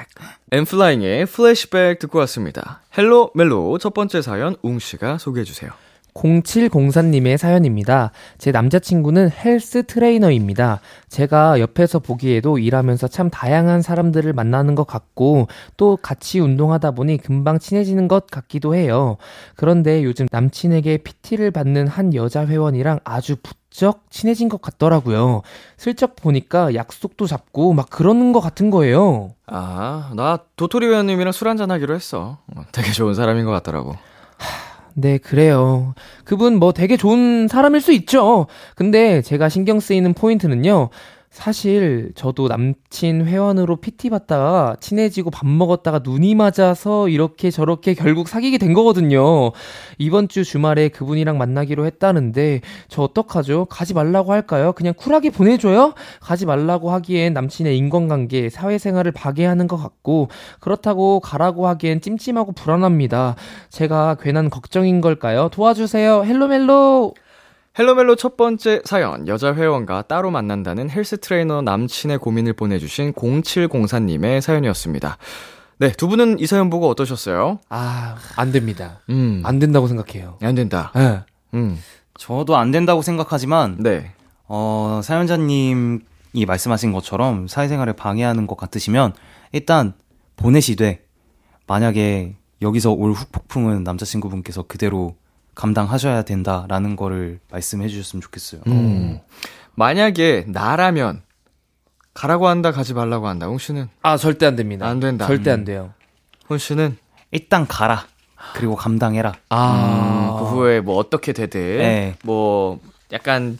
[0.52, 2.82] 엔플라잉의 플래시백 듣고 왔습니다.
[2.98, 5.72] 헬로 멜로 첫 번째 사연 웅씨가 소개해주세요.
[6.16, 8.12] 0704님의 사연입니다.
[8.38, 10.80] 제 남자친구는 헬스 트레이너입니다.
[11.10, 15.48] 제가 옆에서 보기에도 일하면서 참 다양한 사람들을 만나는 것 같고
[15.78, 19.18] 또 같이 운동하다 보니 금방 친해지는 것 같기도 해요.
[19.56, 25.42] 그런데 요즘 남친에게 PT를 받는 한 여자 회원이랑 아주 부쩍 친해진 것 같더라고요.
[25.76, 29.34] 슬쩍 보니까 약속도 잡고 막 그러는 것 같은 거예요.
[29.48, 32.38] 아, 나 도토리 회원님이랑 술 한잔 하기로 했어.
[32.56, 33.96] 어, 되게 좋은 사람인 것 같더라고.
[34.98, 35.94] 네, 그래요.
[36.24, 38.48] 그분 뭐 되게 좋은 사람일 수 있죠.
[38.76, 40.90] 근데 제가 신경 쓰이는 포인트는요.
[41.36, 48.58] 사실 저도 남친 회원으로 PT 받다가 친해지고 밥 먹었다가 눈이 맞아서 이렇게 저렇게 결국 사귀게
[48.58, 49.52] 된 거거든요.
[49.98, 53.66] 이번 주 주말에 그분이랑 만나기로 했다는데 저 어떡하죠?
[53.66, 54.72] 가지 말라고 할까요?
[54.72, 55.94] 그냥 쿨하게 보내줘요?
[56.22, 60.30] 가지 말라고 하기엔 남친의 인간관계, 사회생활을 파괴하는 것 같고
[60.62, 63.36] 그렇다고 가라고 하기엔 찜찜하고 불안합니다.
[63.70, 65.50] 제가 괜한 걱정인 걸까요?
[65.52, 66.24] 도와주세요.
[66.24, 67.14] 헬로멜로!
[67.78, 75.18] 헬로멜로 첫 번째 사연, 여자 회원과 따로 만난다는 헬스 트레이너 남친의 고민을 보내주신 0704님의 사연이었습니다.
[75.80, 77.60] 네, 두 분은 이 사연 보고 어떠셨어요?
[77.68, 79.02] 아, 안 됩니다.
[79.10, 80.38] 음, 안 된다고 생각해요.
[80.42, 80.94] 안 된다.
[80.96, 81.24] 예.
[81.54, 81.78] 음,
[82.18, 84.14] 저도 안 된다고 생각하지만 네.
[84.48, 86.00] 어, 사연자님이
[86.48, 89.14] 말씀하신 것처럼 사회생활을 방해하는 것 같으시면
[89.52, 89.94] 일단
[90.38, 91.04] 보내시되
[91.68, 95.16] 만약에 여기서 올 후폭풍은 남자친구분께서 그대로
[95.56, 98.62] 감당하셔야 된다라는 거를 말씀해 주셨으면 좋겠어요.
[98.68, 99.20] 음.
[99.74, 101.22] 만약에 나라면
[102.14, 103.48] 가라고 한다, 가지 말라고 한다.
[103.48, 103.90] 홍 씨는?
[104.02, 104.88] 아, 절대 안 됩니다.
[104.88, 105.28] 안 된다.
[105.28, 105.54] 절대 음.
[105.54, 105.94] 안 돼요.
[106.50, 106.98] 홍 씨는?
[107.32, 108.06] 일단 가라.
[108.54, 109.34] 그리고 감당해라.
[109.50, 112.16] 아, 음, 그 후에 뭐 어떻게 되든 네.
[112.24, 112.80] 뭐
[113.12, 113.58] 약간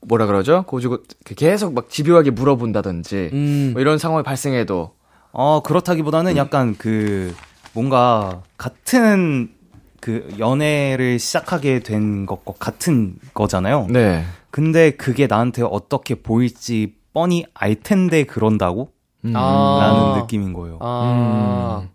[0.00, 0.64] 뭐라 그러죠?
[0.66, 0.98] 고주고
[1.36, 4.94] 계속 막 집요하게 물어본다든지 음, 뭐 이런 상황이 발생해도
[5.30, 7.34] 어, 그렇다기보다는 약간 그
[7.72, 9.54] 뭔가 같은
[10.02, 13.86] 그 연애를 시작하게 된 것과 같은 거잖아요.
[13.88, 14.24] 네.
[14.50, 18.90] 근데 그게 나한테 어떻게 보일지 뻔히 알 텐데 그런다고?
[19.24, 19.32] 음.
[19.36, 19.78] 아.
[19.80, 20.78] 라는 느낌인 거예요.
[20.80, 21.88] 아, 음.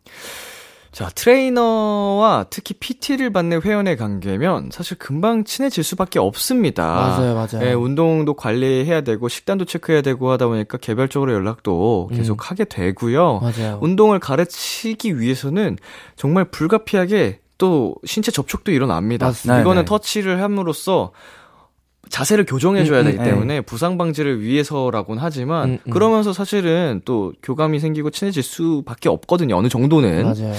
[0.93, 6.85] 자, 트레이너와 특히 PT를 받는 회원의 관계면 사실 금방 친해질 수밖에 없습니다.
[6.85, 7.67] 맞아요, 맞아요.
[7.67, 12.37] 예, 운동도 관리해야 되고 식단도 체크해야 되고 하다 보니까 개별적으로 연락도 계속 음.
[12.39, 13.41] 하게 되고요.
[13.41, 13.79] 맞아요.
[13.81, 15.77] 운동을 가르치기 위해서는
[16.15, 19.27] 정말 불가피하게 또 신체 접촉도 일어납니다.
[19.27, 19.61] 맞습니다.
[19.61, 19.85] 이거는 네네.
[19.85, 21.11] 터치를 함으로써
[22.09, 25.91] 자세를 교정해줘야 음, 되기 음, 때문에 부상 방지를 위해서라고는 하지만 음, 음.
[25.91, 29.57] 그러면서 사실은 또 교감이 생기고 친해질 수밖에 없거든요.
[29.57, 30.53] 어느 정도는 맞아요.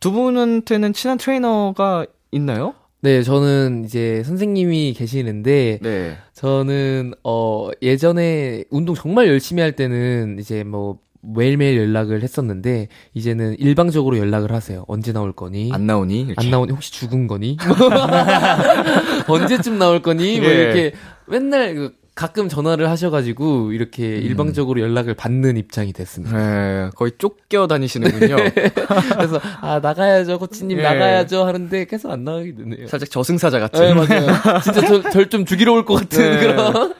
[0.00, 2.74] 두 분한테는 친한 트레이너가 있나요?
[3.02, 6.16] 네, 저는 이제 선생님이 계시는데, 네.
[6.34, 14.16] 저는, 어, 예전에 운동 정말 열심히 할 때는 이제 뭐, 매일매일 연락을 했었는데, 이제는 일방적으로
[14.18, 14.84] 연락을 하세요.
[14.88, 15.70] 언제 나올 거니?
[15.72, 16.20] 안 나오니?
[16.22, 16.34] 이렇게.
[16.38, 17.56] 안 나오니 혹시 죽은 거니?
[19.28, 20.40] 언제쯤 나올 거니?
[20.40, 20.54] 뭐 예.
[20.54, 20.92] 이렇게
[21.26, 26.36] 맨날 그 가끔 전화를 하셔가지고 이렇게 일방적으로 연락을 받는 입장이 됐습니다.
[26.36, 28.36] 네, 거의 쫓겨 다니시는군요.
[29.16, 30.82] 그래서 아 나가야죠 코치님 예.
[30.82, 32.88] 나가야죠 하는데 계속 안 나가게 되네요.
[32.88, 33.94] 살짝 저승사자 네 같은.
[33.96, 34.60] 맞아요.
[34.62, 36.40] 진짜 절 좀 죽이러 올 것 같은 네.
[36.40, 36.94] 그런.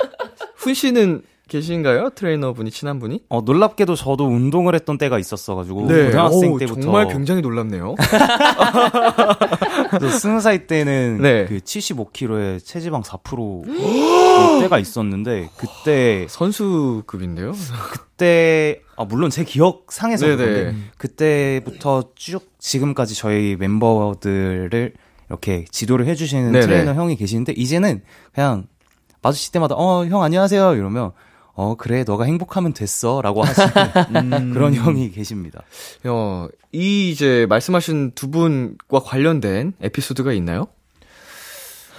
[0.57, 2.11] 훈 씨는 계신가요?
[2.15, 3.25] 트레이너 분이 친한 분이?
[3.29, 7.97] 어, 놀랍게도 저도 운동을 했던 때가 있었어가지고 고등학생 어우, 때부터 정말 굉장히 놀랍네요.
[10.01, 11.45] 또 스무 살 때는 네.
[11.47, 13.65] 그 75kg에 체지방 4%
[14.63, 17.53] 때가 있었는데 그때 선수급인데요?
[17.93, 20.37] 그때 아 물론 제 기억 상에서 네네.
[20.37, 24.93] 그런데 그때부터 쭉 지금까지 저희 멤버들을
[25.29, 26.67] 이렇게 지도를 해주시는 네네.
[26.67, 28.67] 트레이너 형이 계시는데 이제는 그냥
[29.23, 31.11] 마주칠 때마다 어 형 안녕하세요 이러면
[31.61, 33.69] 어 그래 너가 행복하면 됐어라고 하시는
[34.33, 34.51] 음.
[34.55, 35.63] 그런 형이 계십니다.
[36.05, 40.69] 어, 이 이제 말씀하신 두 분과 관련된 에피소드가 있나요?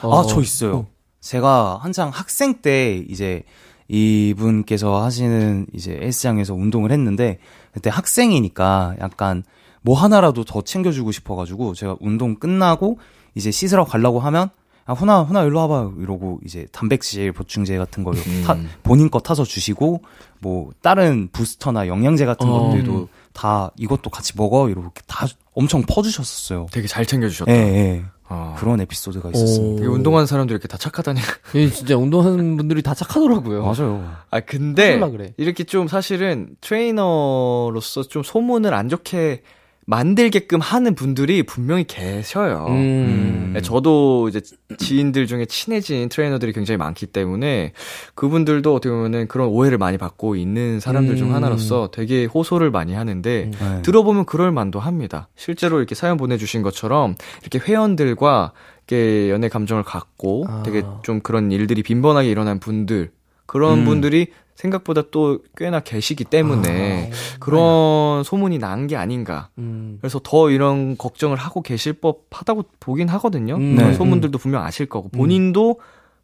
[0.02, 0.88] 아, 저 있어요.
[1.20, 3.44] 제가 한창 학생 때 이제
[3.88, 7.38] 이분께서 하시는 이제 헬스장에서 운동을 했는데
[7.72, 9.44] 그때 학생이니까 약간
[9.84, 12.98] 뭐 하나라도 더 챙겨주고 싶어가지고 제가 운동 끝나고
[13.36, 14.50] 이제 씻으러 가려고 하면
[14.86, 15.92] 아, 훈아, 훈아, 일로 와봐.
[16.00, 20.02] 이러고, 이제, 단백질 보충제 같은 거를 타, 본인 거 타서 주시고,
[20.40, 22.70] 뭐, 다른 부스터나 영양제 같은 어.
[22.70, 24.70] 것들도 다 이것도 같이 먹어.
[24.70, 26.68] 이렇게 다 엄청 퍼주셨었어요.
[26.72, 27.52] 되게 잘 챙겨주셨다.
[27.52, 28.04] 예, 예.
[28.28, 28.56] 어.
[28.58, 29.82] 그런 에피소드가 있었습니다.
[29.82, 31.20] 되게 운동하는 사람들 이렇게 다 착하다니.
[31.56, 33.64] 예, 진짜 운동하는 분들이 다 착하더라고요.
[33.64, 34.10] 맞아요.
[34.30, 35.34] 아, 근데, 그래.
[35.38, 39.44] 이렇게 좀 사실은 트레이너로서 좀 소문을 안 좋게
[39.92, 42.66] 만들게끔 하는 분들이 분명히 계셔요.
[42.70, 43.52] 음.
[43.54, 44.40] 네, 저도 이제
[44.78, 47.74] 지인들 중에 친해진 트레이너들이 굉장히 많기 때문에
[48.16, 51.36] 그분들도 어떻게 보면은 그런 오해를 많이 받고 있는 사람들 중 음.
[51.36, 53.52] 하나로서 되게 호소를 많이 하는데 음.
[53.52, 53.82] 네.
[53.82, 55.28] 들어보면 그럴 만도 합니다.
[55.36, 58.54] 실제로 이렇게 사연 보내주신 것처럼 이렇게 회원들과
[58.88, 60.64] 이렇게 연애 감정을 갖고 아.
[60.64, 63.12] 되게 좀 그런 일들이 빈번하게 일어난 분들
[63.46, 63.86] 그런 음.
[63.86, 64.28] 분들이
[64.62, 67.16] 생각보다 또 꽤나 계시기 때문에 아.
[67.40, 69.50] 그런 소문이 난 게 아닌가.
[69.58, 69.98] 음.
[70.02, 73.56] 그래서 더 이런 걱정을 하고 계실 법하다고 보긴 하거든요.
[73.56, 73.76] 음.
[73.76, 73.94] 그런 네.
[73.96, 75.80] 소문들도 분명 아실 거고 본인도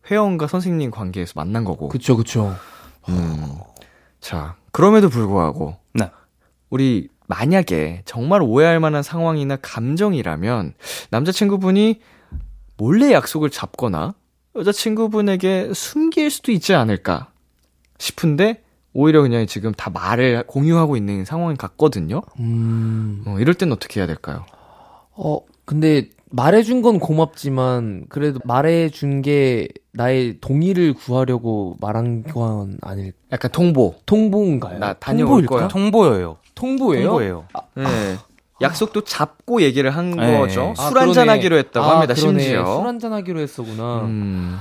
[0.09, 1.87] 회원과 선생님 관계에서 만난 거고.
[1.89, 2.55] 그쵸, 그쵸.
[3.09, 3.53] 음.
[4.19, 6.09] 자, 그럼에도 불구하고 네.
[6.69, 10.73] 우리 만약에 정말 오해할 만한 상황이나 감정이라면
[11.11, 11.99] 남자친구분이
[12.77, 14.13] 몰래 약속을 잡거나
[14.55, 17.29] 여자친구분에게 숨길 수도 있지 않을까
[17.97, 18.61] 싶은데
[18.93, 22.21] 오히려 그냥 지금 다 말을 공유하고 있는 상황 같거든요.
[22.39, 23.23] 음.
[23.27, 24.45] 어, 이럴 땐 어떻게 해야 될까요?
[25.11, 33.51] 어, 근데 말해준 건 고맙지만 그래도 말해준 게 나의 동의를 구하려고 말한 건 아닐 약간
[33.51, 33.95] 통보.
[34.05, 34.79] 통보인가요?
[34.79, 35.45] 나 다녀올?
[35.45, 35.67] 거야.
[35.67, 36.37] 통보예요.
[36.55, 37.07] 통보예요?
[37.09, 37.45] 통보예요.
[37.75, 37.83] 네.
[38.61, 40.37] 약속도 잡고 얘기를 한 네.
[40.39, 40.73] 거죠.
[40.77, 41.31] 아, 술 한잔 그러네.
[41.31, 42.13] 하기로 했다고 아, 합니다.
[42.15, 42.39] 그러네.
[42.39, 42.77] 심지어.
[42.77, 44.01] 술 한잔 하기로 했었구나.
[44.01, 44.57] 음.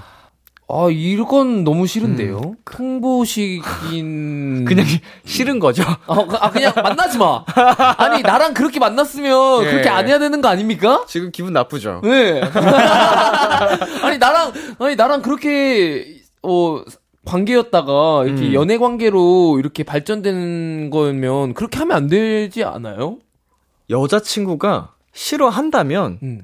[0.68, 2.57] 아, 이건 너무 싫은데요?
[2.64, 3.62] 통보식인.
[4.66, 4.85] 그냥
[5.24, 5.85] 싫은 거죠.
[6.07, 7.44] 어, 그- 아, 그냥 만나지 마!
[7.98, 9.70] 아니, 나랑 그렇게 만났으면 예.
[9.70, 11.05] 그렇게 안 해야 되는 거 아닙니까?
[11.07, 12.00] 지금 기분 나쁘죠.
[12.02, 12.40] 네.
[14.02, 16.83] 아니, 나랑, 아니, 나랑 그렇게, 어,
[17.24, 18.55] 관계였다가, 이렇게 음.
[18.55, 23.18] 연애 관계로 이렇게 발전되는 거면 그렇게 하면 안 되지 않아요?
[23.88, 26.42] 여자친구가 싫어한다면 음.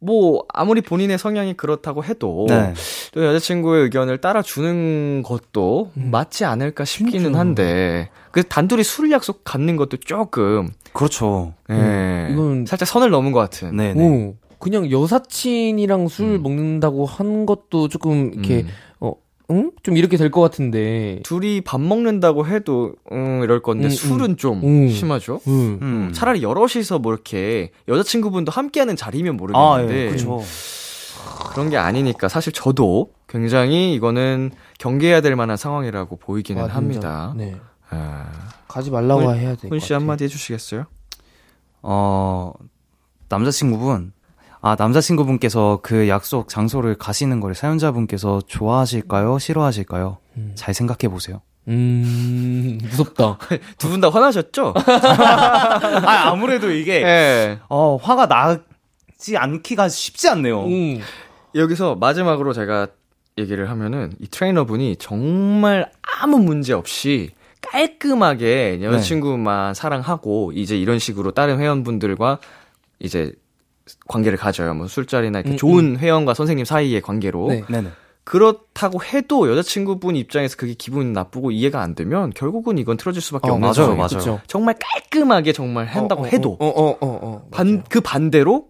[0.00, 2.72] 뭐 아무리 본인의 성향이 그렇다고 해도 네.
[3.12, 6.10] 또 여자친구의 의견을 따라주는 것도 음.
[6.12, 7.38] 맞지 않을까 싶기는 진짜.
[7.38, 11.52] 한데 그 단둘이 술 약속 갖는 것도 조금 그렇죠.
[11.70, 12.28] 예, 음.
[12.32, 14.04] 이건- 살짝 선을 넘은 것 같은 네, 네.
[14.04, 16.42] 오, 그냥 여사친이랑 술 음.
[16.42, 18.68] 먹는다고 한 것도 조금 이렇게 음.
[19.50, 19.70] 응?
[19.82, 21.20] 좀 이렇게 될 것 같은데.
[21.24, 24.88] 둘이 밥 먹는다고 해도 음 이럴 건데 음, 술은 좀 음.
[24.88, 25.40] 심하죠.
[25.46, 25.78] 음.
[25.80, 26.10] 음.
[26.14, 30.42] 차라리 여럿이서 뭐 이렇게 여자친구분도 함께하는 자리면 아, 모르겠는데 예, 그렇죠.
[31.52, 37.34] 그런 게 아니니까 사실 저도 굉장히 이거는 경계해야 될 만한 상황이라고 보이기는 완전, 합니다.
[37.36, 37.56] 네.
[37.90, 38.30] 아,
[38.68, 39.68] 가지 말라고 훈- 해야 돼.
[39.68, 40.84] 훈씨 한마디 해주시겠어요?
[41.82, 42.52] 어,
[43.30, 44.12] 남자친구분,
[44.60, 49.38] 아, 남자친구분께서 그 약속 장소를 가시는 걸 사연자분께서 좋아하실까요?
[49.38, 50.18] 싫어하실까요?
[50.36, 50.52] 음.
[50.54, 51.40] 잘 생각해 보세요.
[51.68, 53.38] 음, 무섭다.
[53.78, 54.74] 두 분 다 화나셨죠?
[56.06, 57.58] 아, 아무래도 이게, 예.
[57.68, 60.64] 어, 화가 나지 않기가 쉽지 않네요.
[60.64, 61.00] 음.
[61.54, 62.88] 여기서 마지막으로 제가
[63.36, 65.90] 얘기를 하면은 이 트레이너분이 정말
[66.20, 67.30] 아무 문제 없이
[67.62, 72.38] 깔끔하게 여자친구만 사랑하고 이제 이런 식으로 다른 회원분들과
[72.98, 73.32] 이제
[74.06, 74.74] 관계를 가져요.
[74.74, 77.48] 뭐 술자리나 이렇게 음, 좋은 회원과 선생님 사이의 관계로.
[77.48, 77.64] 네.
[77.68, 77.88] 네네.
[78.24, 83.54] 그렇다고 해도 여자친구분 입장에서 그게 기분 나쁘고 이해가 안 되면 결국은 이건 틀어질 수밖에 어,
[83.54, 83.96] 없는 맞아요, 상황이에요.
[83.96, 84.18] 맞아요.
[84.18, 84.40] 그쵸.
[84.46, 87.48] 정말 깔끔하게 정말 한다고 어, 어, 해도 어, 어, 어, 어.
[87.50, 88.66] 반, 그 반대로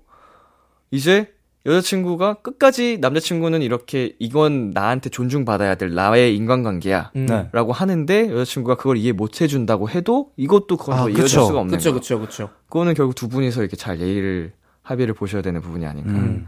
[0.92, 1.33] 이제
[1.66, 7.11] 여자친구가 끝까지 남자친구는 이렇게 이건 나한테 존중받아야 될 나의 인간관계야.
[7.16, 7.26] 음.
[7.26, 7.48] 네.
[7.52, 11.28] 라고 하는데 여자친구가 그걸 이해 못 해준다고 해도 이것도 그건 아, 더 이어질.
[11.28, 12.00] 수가 없는 그쵸, 거예요.
[12.00, 12.48] 그쵸, 그쵸.
[12.68, 14.52] 그거는 결국 두 분이서 이렇게 잘 예의를
[14.88, 16.46] 합의를 보셔야 되는 부분이 아닌가 음.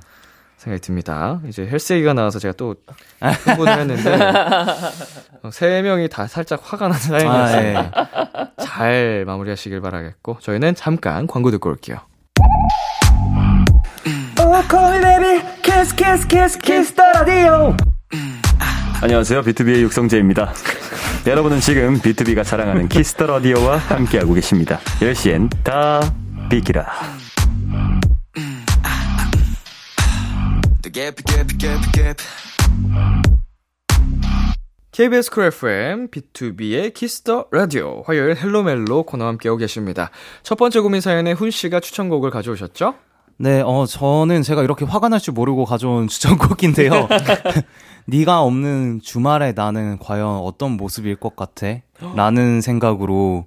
[0.57, 1.41] 생각이 듭니다.
[1.47, 2.75] 이제 헬스 얘기가 나와서 제가 또
[3.21, 4.15] 흥분을 했는데
[5.43, 7.93] 어, 세 명이 다 살짝 화가 난 사연이었습니다.
[7.95, 8.65] 아, 예.
[8.65, 11.99] 잘 마무리하시길 바라겠고 저희는 잠깐 광고 듣고 올게요.
[19.03, 19.43] 안녕하세요.
[19.43, 20.53] 비투비의 육성재입니다.
[21.27, 24.79] 여러분은 지금 비투비가 자랑하는 키스 더 라디오와 함께하고 계십니다.
[25.01, 26.01] 10시엔 다
[26.51, 27.20] 비키라.
[34.93, 40.11] KBS 쿨 FM, B2B의 키스터 라디오, 화요일 헬로멜로 코너와 함께하고 계십니다.
[40.43, 42.97] 첫 번째 고민 사연에 훈 씨가 추천곡을 가져오셨죠?
[43.39, 47.09] 네, 어, 저는 제가 이렇게 화가 날 줄 모르고 가져온 추천곡인데요.
[48.05, 51.79] 네가 없는 주말에 나는 과연 어떤 모습일 것 같아?
[52.15, 53.47] 라는 생각으로,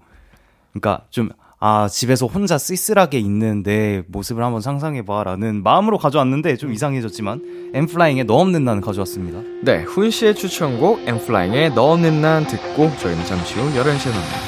[0.72, 1.30] 그러니까 좀,
[1.66, 5.24] 아, 집에서 혼자 쓸쓸하게 있는 내 모습을 한번 상상해봐.
[5.24, 9.40] 라는 마음으로 가져왔는데 좀 이상해졌지만, 엠플라잉의 너 없는 난 가져왔습니다.
[9.64, 14.42] 네, 훈 씨의 추천곡 엠플라잉의 너 없는 난 듣고 저희는 잠시 후 11시에 만나요.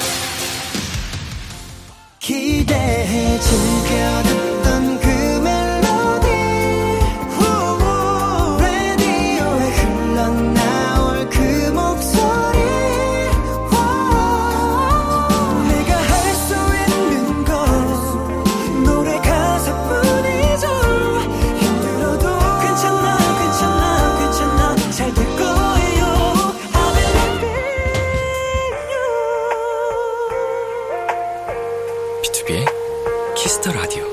[2.19, 3.74] 기대해 즐
[33.86, 34.04] 라디오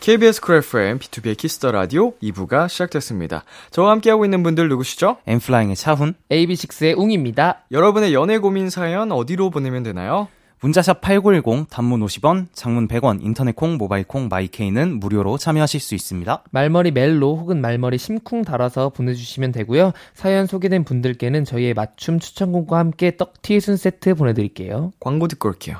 [0.00, 3.44] KBS 크래프엠 B2B의 키스터 라디오 2부가 시작됐습니다.
[3.70, 5.16] 저와 함께하고 있는 분들 누구시죠?
[5.26, 7.64] N.Flying의 차훈, AB6IX의 웅입니다.
[7.70, 10.28] 여러분의 연애 고민 사연 어디로 보내면 되나요?
[10.62, 15.96] 문자샵 8910, 단문 50원, 장문 100원, 인터넷 콩, 모바일 콩, my K는 무료로 참여하실 수
[15.96, 16.44] 있습니다.
[16.52, 19.90] 말머리 멜로 혹은 말머리 심쿵 달아서 보내주시면 되고요.
[20.14, 24.92] 사연 소개된 분들께는 저희의 맞춤 추천곡과 함께 떡튀 순 세트 보내드릴게요.
[25.00, 25.78] 광고 듣고 올게요.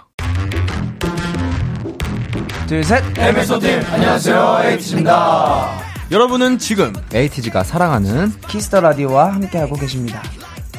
[2.66, 3.04] 둘, 셋.
[6.10, 10.22] 여러분은 지금 ATEEZ가 사랑하는 Kiss the Radio와 함께하고 계십니다.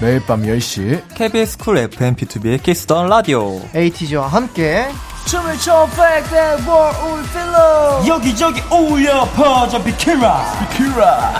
[0.01, 3.62] 매일 밤 10시 KBS 쿨 FM B2B의 키스터 라디오.
[3.73, 4.88] 에이티즈와 함께
[5.27, 8.08] 춤을 춰 백대 월 울 필러.
[8.08, 10.43] 여기저기 울려 퍼져 비키라.
[10.69, 11.34] 비키라.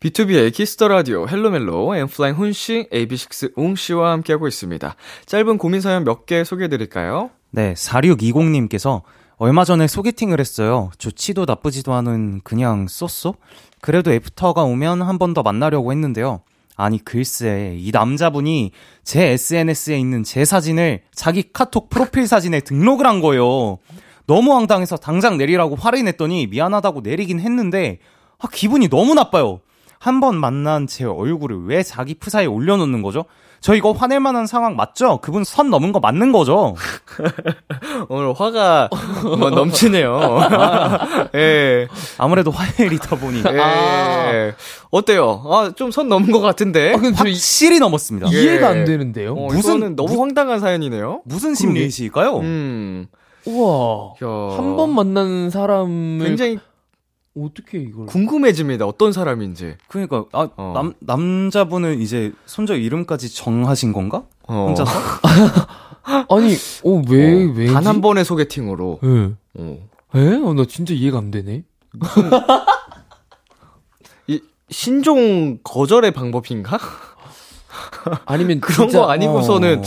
[0.00, 4.96] B2B의 키스터 라디오 헬로멜로 N.Flying 훈씨, AB6IX 웅씨와 함께하고 있습니다.
[5.26, 7.30] 짧은 고민 사연 몇 개 소개해드릴까요?
[7.50, 9.02] 네, 4620님께서
[9.38, 10.90] 얼마 전에 소개팅을 했어요.
[10.98, 13.34] 좋지도 나쁘지도 않은 그냥 so so?
[13.80, 16.42] 그래도 애프터가 오면 한 번 더 만나려고 했는데요.
[16.76, 18.70] 아니, 글쎄, 이 남자분이
[19.04, 23.78] 제 SNS에 있는 제 사진을 자기 카톡 프로필 사진에 등록을 한 거예요.
[24.26, 27.98] 너무 황당해서 당장 내리라고 화를 냈더니 미안하다고 내리긴 했는데,
[28.38, 29.60] 아, 기분이 너무 나빠요.
[29.98, 33.24] 한 번 만난 제 얼굴을 왜 자기 프사에 올려놓는 거죠?
[33.62, 35.18] 저 이거 화낼 만한 상황 맞죠?
[35.22, 36.74] 그분 선 넘은 거 맞는 거죠?
[38.10, 38.90] 오늘 화가
[39.38, 40.40] 뭐 넘치네요.
[41.36, 41.86] 예.
[42.18, 44.54] 아무래도 화해리다 보니 예.
[44.90, 45.42] 어때요?
[45.46, 46.92] 아, 좀 선 넘은 것 같은데?
[46.92, 48.32] 아, 근데 확실히 넘었습니다.
[48.32, 48.42] 예.
[48.42, 49.34] 이해가 안 되는데요.
[49.34, 51.22] 어, 무슨- 너무 황당한 사연이네요.
[51.24, 52.38] 무슨 심리이실까요?
[52.38, 53.06] 음.
[53.46, 54.14] 우와.
[54.22, 54.56] 야.
[54.56, 56.58] 한 번 만난 사람을 굉장히
[57.38, 58.86] 어떻게 이걸 궁금해집니다.
[58.86, 59.76] 어떤 사람인지.
[59.88, 60.72] 그러니까 아, 어.
[60.74, 64.24] 남 남자분은 이제 손자 이름까지 정하신 건가?
[64.46, 64.66] 어.
[64.68, 64.90] 혼자서?
[66.28, 67.66] 아니 어왜 왜?
[67.72, 69.00] 단 한 번의 소개팅으로.
[69.04, 69.32] 예.
[69.54, 69.78] 어.
[70.14, 70.34] 에?
[70.36, 71.64] 어, 나 진짜 이해가 안 되네.
[74.28, 74.40] 이
[74.70, 76.78] 신종 거절의 방법인가?
[78.26, 79.82] 아니면 그런 진짜, 거 아니고서는 어.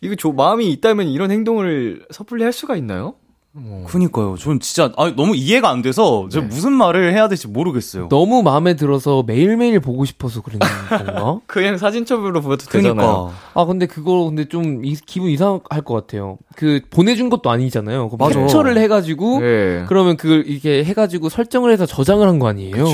[0.00, 3.14] 이거 저 마음이 있다면 이런 행동을 섣불리 할 수가 있나요?
[3.56, 3.84] 어.
[3.88, 4.36] 그니까요.
[4.36, 6.54] 전 진짜 아, 너무 이해가 안 돼서 제가 네.
[6.54, 8.08] 무슨 말을 해야 될지 모르겠어요.
[8.08, 11.40] 너무 마음에 들어서 매일매일 보고 싶어서 그런 건가?
[11.46, 12.94] 그냥 사진첩으로 보여도 되잖아요.
[12.94, 16.36] 그니까 아 근데 그거 근데 좀 이- 기분 이상할 것 같아요.
[16.56, 18.08] 그 보내준 것도 아니잖아요.
[18.08, 18.40] 그 맞아.
[18.40, 19.84] 캡처를 해가지고 네.
[19.86, 22.84] 그러면 그걸 이렇게 해가지고 설정을 해서 저장을 한 거 아니에요?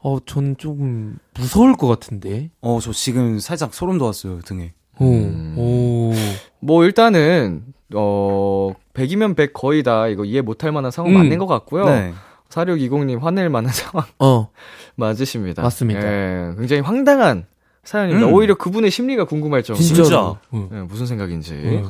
[0.00, 2.50] 어, 전 조금 무서울 것 같은데.
[2.60, 4.72] 어, 저 지금 살짝 소름 돋았어요, 등에.
[4.98, 5.54] 오, 음.
[5.56, 6.12] 오.
[6.58, 7.62] 뭐 일단은
[7.94, 11.18] 어 100이면 100 거의 다 이거 이해 못할 만한 상황 음.
[11.18, 11.86] 맞는 것 같고요.
[11.86, 12.14] 네.
[12.48, 14.50] 4620님 화낼 만한 상황 어,
[14.96, 15.62] 맞으십니다.
[15.62, 16.02] 맞습니다.
[16.04, 17.46] 예, 굉장히 황당한
[17.84, 18.28] 사연입니다.
[18.28, 18.32] 음.
[18.34, 19.82] 오히려 그분의 심리가 궁금할 정도.
[19.82, 20.34] 진짜.
[20.52, 21.54] 예, 무슨 생각인지.
[21.54, 21.88] 응.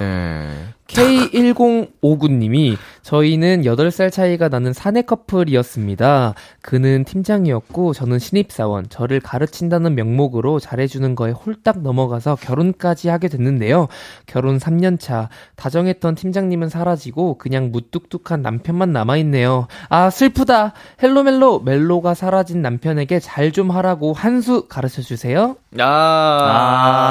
[0.00, 0.74] 예.
[0.88, 6.34] K1059님이 저희는 8살 차이가 나는 사내 커플이었습니다.
[6.62, 8.88] 그는 팀장이었고 저는 신입사원.
[8.88, 13.88] 저를 가르친다는 명목으로 잘해주는 거에 홀딱 넘어가서 결혼까지 하게 됐는데요.
[14.26, 15.28] 결혼 3년 차.
[15.56, 19.68] 다정했던 팀장님은 사라지고 그냥 무뚝뚝한 남편만 남아있네요.
[19.88, 20.72] 아, 슬프다.
[21.02, 25.56] 헬로멜로 멜로가 사라진 남편에게 잘 좀 하라고 한 수 가르쳐 주세요.
[25.80, 25.84] 아.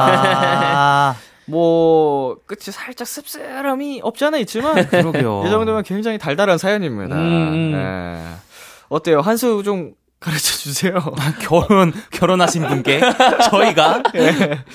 [0.09, 1.15] 아,
[1.47, 5.43] 뭐 끝이 살짝 씁쓸함이 없지 않아 있지만 그러게요.
[5.45, 7.15] 이 정도면 굉장히 달달한 사연입니다.
[7.15, 7.73] 음.
[7.73, 8.35] 예.
[8.89, 9.21] 어때요?
[9.21, 10.93] 한수 좀 가르쳐 주세요.
[11.41, 13.01] 결혼 결혼하신 분께
[13.49, 14.03] 저희가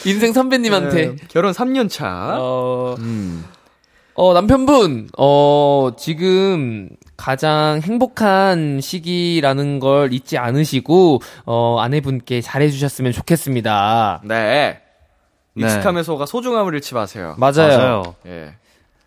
[0.06, 0.98] 인생 선배님한테.
[1.00, 2.36] 예, 결혼 3년 차.
[2.38, 3.44] 어, 음.
[4.14, 14.20] 어, 남편분, 어, 지금 가장 행복한 시기라는 걸 잊지 않으시고, 어, 아내분께 잘해 주셨으면 좋겠습니다.
[14.24, 14.81] 네.
[15.54, 15.66] 네.
[15.66, 17.34] 익숙하면서가 소중함을 잃지 마세요.
[17.38, 17.68] 맞아요.
[17.78, 18.14] 맞아요.
[18.26, 18.54] 예.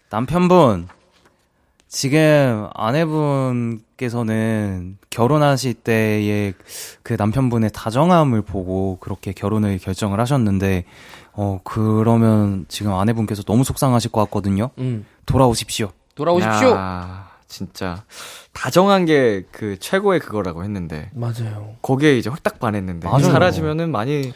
[0.10, 0.88] 남편분
[1.88, 2.67] 지금
[3.86, 6.53] 아내분께서는 결혼하실 때의
[7.03, 10.86] 그 남편분의 다정함을 보고 그렇게 결혼을 결정을 하셨는데
[11.34, 14.69] 어 그러면 지금 아내분께서 너무 속상하실 것 같거든요.
[14.78, 15.89] 음, 돌아오십시오.
[16.15, 16.69] 돌아오십시오.
[16.72, 18.03] 야, 진짜
[18.53, 21.76] 다정한 게 그 최고의 그거라고 했는데 맞아요.
[21.82, 23.24] 거기에 이제 홀딱 반했는데 맞아요.
[23.24, 24.34] 사라지면은 많이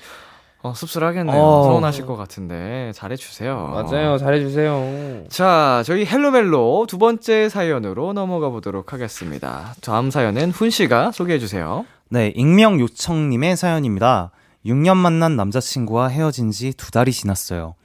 [0.61, 1.35] 어, 씁쓸하겠네요.
[1.41, 1.63] 어.
[1.63, 3.67] 서운하실 것 같은데 잘해주세요.
[3.67, 4.17] 맞아요.
[4.17, 5.23] 잘해주세요.
[5.29, 9.73] 자, 저희 헬로멜로 두 번째 사연으로 넘어가 보도록 하겠습니다.
[9.81, 11.85] 다음 사연은 훈 씨가 소개해 주세요.
[12.09, 14.31] 네, 익명 요청님의 사연입니다.
[14.65, 17.75] 6년 만난 남자친구와 헤어진 지 두 달이 지났어요.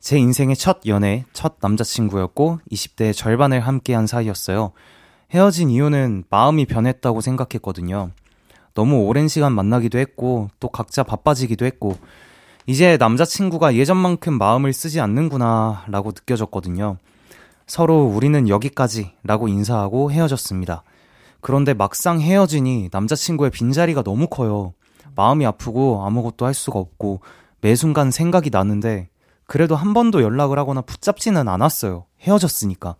[0.00, 4.72] 제 인생의 첫 연애, 첫 남자친구였고 20대의 절반을 함께한 사이였어요.
[5.32, 8.10] 헤어진 이유는 마음이 변했다고 생각했거든요.
[8.78, 11.98] 너무 오랜 시간 만나기도 했고 또 각자 바빠지기도 했고
[12.64, 16.98] 이제 남자친구가 예전만큼 마음을 쓰지 않는구나 라고 느껴졌거든요.
[17.66, 20.84] 서로 우리는 여기까지 라고 인사하고 헤어졌습니다.
[21.40, 24.74] 그런데 막상 헤어지니 남자친구의 빈자리가 너무 커요.
[25.16, 27.18] 마음이 아프고 아무것도 할 수가 없고
[27.60, 29.08] 매 순간 생각이 나는데
[29.48, 32.04] 그래도 한 번도 연락을 하거나 붙잡지는 않았어요.
[32.20, 32.94] 헤어졌으니까.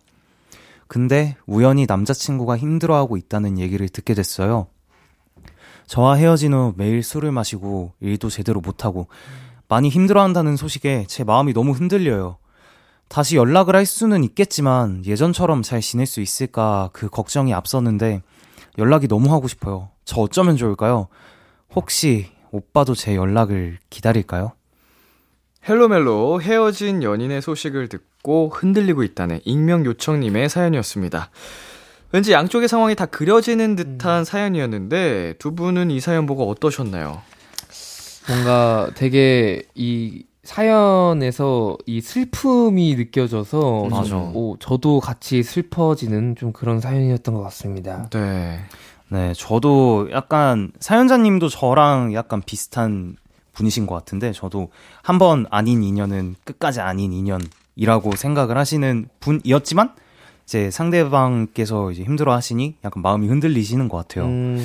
[0.89, 4.67] 근데 우연히 남자친구가 힘들어하고 있다는 얘기를 듣게 됐어요.
[5.89, 9.07] 저와 헤어진 후 매일 술을 마시고 일도 제대로 못하고
[9.67, 12.37] 많이 힘들어한다는 소식에 제 마음이 너무 흔들려요.
[13.07, 18.21] 다시 연락을 할 수는 있겠지만 예전처럼 잘 지낼 수 있을까 그 걱정이 앞섰는데
[18.77, 19.89] 연락이 너무 하고 싶어요.
[20.05, 21.07] 저 어쩌면 좋을까요?
[21.73, 24.51] 혹시 오빠도 제 연락을 기다릴까요?
[25.67, 31.31] 헬로멜로 헤어진 연인의 소식을 듣고 흔들리고 있다는 익명 요청님의 사연이었습니다.
[32.11, 37.21] 왠지 양쪽의 상황이 다 그려지는 듯한 사연이었는데 두 분은 이 사연 보고 어떠셨나요?
[38.27, 44.17] 뭔가 되게 이 사연에서 이 슬픔이 느껴져서 맞아.
[44.17, 48.09] 오, 저도 같이 슬퍼지는 좀 그런 사연이었던 것 같습니다.
[48.11, 48.59] 네.
[49.09, 53.15] 네, 저도 약간 사연자님도 저랑 약간 비슷한
[53.53, 54.69] 분이신 것 같은데 저도
[55.03, 59.93] 한 번 아닌 인연은 끝까지 아닌 인연이라고 생각을 하시는 분이었지만
[60.49, 64.25] 이제 상대방께서 이제 힘들어 하시니 약간 마음이 흔들리시는 것 같아요.
[64.25, 64.57] 음,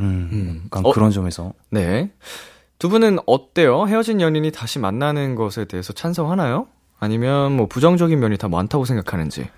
[0.00, 0.62] 음, 음.
[0.64, 0.90] 약간 어?
[0.90, 1.52] 그런 점에서.
[1.68, 2.10] 네.
[2.78, 3.86] 두 분은 어때요?
[3.86, 6.66] 헤어진 연인이 다시 만나는 것에 대해서 찬성하나요?
[6.98, 9.50] 아니면 뭐 부정적인 면이 더 많다고 생각하는지?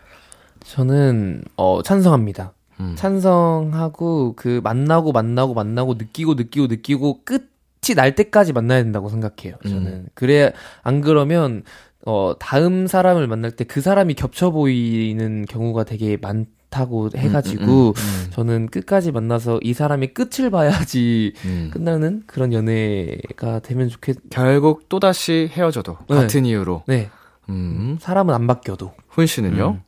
[0.65, 2.53] 저는 어 찬성합니다.
[2.81, 2.95] 음.
[2.97, 9.55] 찬성하고 그 만나고 만나고 만나고 느끼고 느끼고 느끼고 끝이 날 때까지 만나야 된다고 생각해요.
[9.63, 10.07] 저는 음.
[10.15, 10.53] 그래
[10.83, 11.63] 안 그러면
[12.07, 17.89] 어 다음 사람을 만날 때 그 사람이 겹쳐 보이는 경우가 되게 많 다고 해가지고 음,
[17.89, 18.31] 음, 음.
[18.31, 21.71] 저는 끝까지 만나서 이 사람이 끝을 봐야지 음.
[21.73, 24.17] 끝나는 그런 연애가 되면 좋겠.
[24.31, 26.15] 결국 또 다시 헤어져도 네.
[26.17, 26.85] 같은 이유로.
[26.87, 27.11] 네
[27.49, 27.99] 음.
[28.01, 28.93] 사람은 안 바뀌어도.
[29.09, 29.79] 훈 씨는요?
[29.79, 29.83] 음.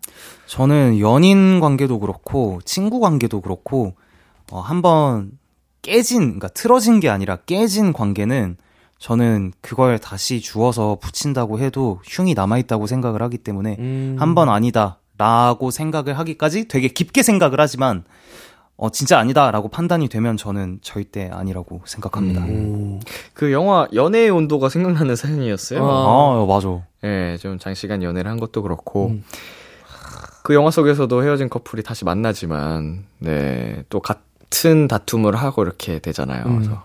[0.47, 3.95] 저는 연인 관계도 그렇고 친구 관계도 그렇고
[4.51, 5.31] 어, 한번
[5.83, 8.57] 깨진 그러니까 틀어진 게 아니라 깨진 관계는
[9.03, 14.17] 저는 그걸 다시 주워서 붙인다고 해도 흉이 남아 있다고 생각을 하기 때문에 음.
[14.17, 18.05] 한번 아니다 라고 생각을 하기까지 되게 깊게 생각을 하지만
[18.77, 22.43] 어 진짜 아니다라고 판단이 되면 저는 절대 아니라고 생각합니다.
[22.43, 23.01] 음.
[23.35, 25.85] 그 영화 연애의 온도가 생각나는 사연이었어요.
[25.85, 26.43] 아.
[26.43, 26.83] 아 맞아.
[27.03, 29.09] 예, 좀 장시간 연애를 한 것도 그렇고.
[29.09, 29.25] 음.
[30.45, 36.45] 그 영화 속에서도 헤어진 커플이 다시 만나지만, 네, 또 같은 다툼을 하고 이렇게 되잖아요.
[36.47, 36.57] 음.
[36.59, 36.85] 그래서,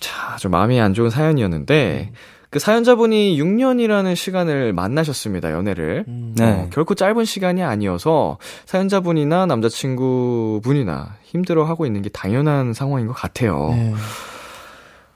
[0.00, 2.14] 자, 좀 마음이 안 좋은 사연이었는데, 음.
[2.50, 6.04] 그 사연자분이 6년이라는 시간을 만나셨습니다, 연애를.
[6.06, 6.34] 음.
[6.36, 6.44] 네.
[6.44, 13.70] 어, 결코 짧은 시간이 아니어서 사연자분이나 남자친구분이나 힘들어하고 있는 게 당연한 상황인 것 같아요.
[13.70, 13.92] 네.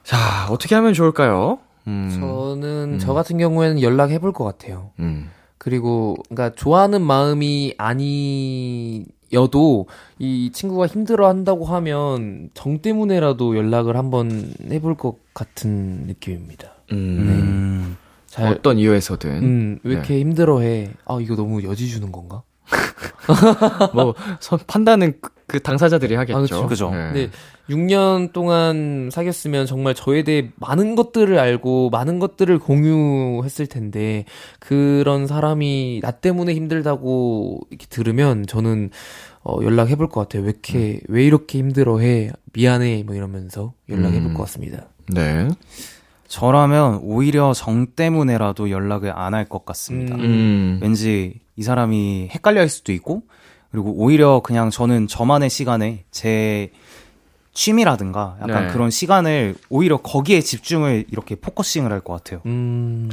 [0.02, 0.16] 자,
[0.50, 1.58] 어떻게 하면 좋을까요?
[1.86, 2.98] 음, 저는 음.
[2.98, 4.90] 저 같은 경우에는 연락해 볼 것 같아요.
[4.98, 9.04] 음, 그리고 그러니까 좋아하는 마음이 아니
[9.36, 9.86] 어도
[10.18, 16.70] 이 친구가 힘들어 한다고 하면 정 때문에라도 연락을 한번 해볼 것 같은 느낌입니다.
[16.92, 17.96] 음, 음.
[18.26, 19.30] 잘 어떤 이유에서든.
[19.30, 20.90] 음, 왜 이렇게 힘들어해?
[21.06, 22.42] 아, 이거 너무 여지 주는 건가?
[23.94, 26.64] 뭐 선- 판단은 그, 그 당사자들이 하겠죠.
[26.64, 26.66] 아.
[26.66, 26.90] 그죠.
[26.90, 26.96] 네.
[27.12, 27.30] 근데
[27.68, 34.24] 6년 동안 사귀었으면 정말 저에 대해 많은 것들을 알고 많은 것들을 공유했을 텐데
[34.58, 38.90] 그런 사람이 나 때문에 힘들다고 이렇게 들으면 저는
[39.42, 40.42] 어, 연락해 볼 것 같아요.
[40.42, 42.30] 왜 이렇게 왜 이렇게 힘들어해?
[42.54, 43.02] 미안해.
[43.04, 44.34] 뭐 이러면서 연락해 볼 음.
[44.34, 44.88] 것 같습니다.
[45.12, 45.48] 네.
[46.26, 50.14] 저라면 오히려 정 때문에라도 연락을 안 할 것 같습니다.
[50.16, 50.20] 음.
[50.20, 50.78] 음.
[50.82, 53.22] 왠지 이 사람이 헷갈려 할 수도 있고,
[53.70, 56.70] 그리고 오히려 그냥 저는 저만의 시간에 제
[57.62, 58.72] 취미라든가 약간 네.
[58.72, 62.40] 그런 시간을 오히려 거기에 집중을 이렇게 focusing을 할 것 같아요.
[62.46, 63.10] 음.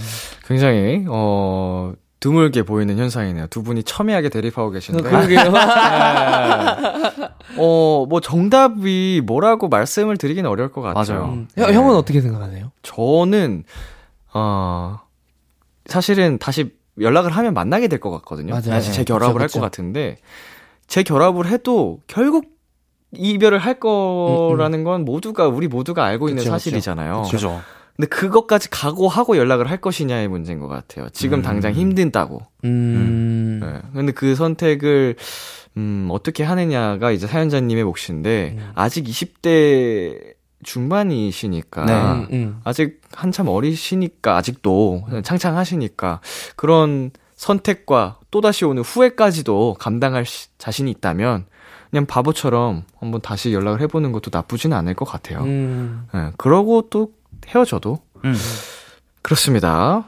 [0.47, 3.47] 굉장히 어 드물게 보이는 현상이네요.
[3.47, 5.01] 두 분이 첨예하게 대립하고 계신데.
[5.01, 5.51] 그러게요.
[7.57, 11.19] 어, 뭐 정답이 뭐라고 말씀을 드리긴 어려울 것 같아요.
[11.19, 11.33] 맞아요.
[11.33, 11.47] 음.
[11.57, 12.71] 형, 형은 어떻게 생각하세요?
[12.83, 13.63] 저는
[14.33, 14.99] 어
[15.87, 16.71] 사실은 다시
[17.01, 18.51] 연락을 하면 만나게 될 것 같거든요.
[18.51, 18.69] 맞아요.
[18.69, 18.97] 다시 네.
[18.97, 19.47] 재결합을 할.
[19.47, 20.17] 것 같은데
[20.87, 22.53] 제 결합을 해도 결국
[23.17, 26.51] 이별을 할 거라는 건 모두가 우리 모두가 알고 있는 그쵸.
[26.51, 27.27] 사실이잖아요.
[27.31, 27.61] 그죠?
[27.95, 31.07] 근데 그것까지 각오하고 연락을 할 것이냐의 문제인 것 같아요.
[31.13, 31.41] 지금 음.
[31.43, 32.41] 당장 힘든다고.
[32.65, 33.59] 음.
[33.63, 33.81] 네.
[33.93, 35.15] 근데 그 선택을
[35.77, 38.71] 음, 어떻게 하느냐가 이제 사연자님의 몫인데 음.
[38.75, 41.93] 아직 20대 중반이시니까 네.
[41.93, 42.61] 음, 음.
[42.63, 46.21] 아직 한참 어리시니까 아직도 창창하시니까
[46.55, 51.45] 그런 선택과 또다시 오는 후회까지도 감당할 시- 자신이 있다면
[51.89, 55.39] 그냥 바보처럼 한번 다시 연락을 해보는 것도 나쁘지는 않을 것 같아요.
[55.43, 56.07] 음.
[56.13, 57.11] 네, 그러고 또
[57.47, 58.35] 헤어져도 음.
[59.21, 60.05] 그렇습니다.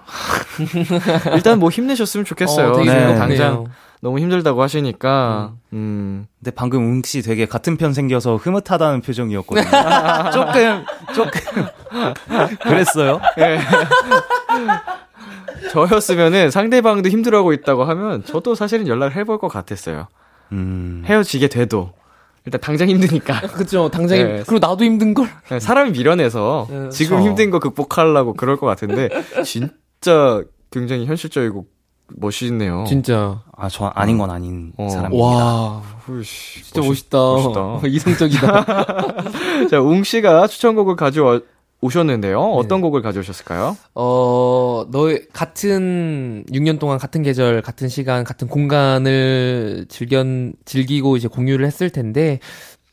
[1.33, 2.71] 일단 뭐 힘내셨으면 좋겠어요.
[2.73, 3.15] 어, 네.
[3.15, 3.65] 당장
[3.99, 6.27] 너무 힘들다고 하시니까 음.
[6.39, 9.65] 근데 방금 웅씨 되게 같은 편 생겨서 흐뭇하다는 표정이었거든요.
[10.33, 11.65] 조금 조금
[12.61, 13.19] 그랬어요.
[15.71, 20.07] 저였으면은 상대방도 힘들어하고 있다고 하면 저도 사실은 연락을 해볼 것 같았어요.
[20.51, 21.03] 음.
[21.05, 21.91] 헤어지게 돼도
[22.45, 23.89] 일단 당장 힘드니까 그죠.
[23.89, 24.43] 당장에 네.
[24.47, 25.27] 그리고 나도 힘든 걸.
[25.59, 27.29] 사람이 미련해서 네, 지금 그쵸.
[27.29, 29.09] 힘든 거 극복하려고 그럴 것 같은데
[29.43, 31.65] 진짜 굉장히 현실적이고
[32.15, 32.85] 멋있네요.
[32.87, 33.41] 진짜.
[33.57, 34.87] 아, 저 아닌 건 아닌 어.
[34.87, 35.25] 사람입니다.
[35.25, 35.81] 와.
[36.05, 37.17] 후이씨, 진짜 멋있- 멋있다.
[37.17, 37.81] 멋있다.
[37.87, 39.67] 이성적이다.
[39.69, 41.41] 자, 웅 씨가 추천곡을 가져와
[41.81, 42.39] 오셨는데요.
[42.39, 42.53] 네.
[42.55, 43.77] 어떤 곡을 가져오셨을까요?
[43.95, 50.23] 어, 너의 같은 6년 동안 같은 계절, 같은 시간, 같은 공간을 즐겨
[50.65, 52.39] 즐기고 이제 공유를 했을 텐데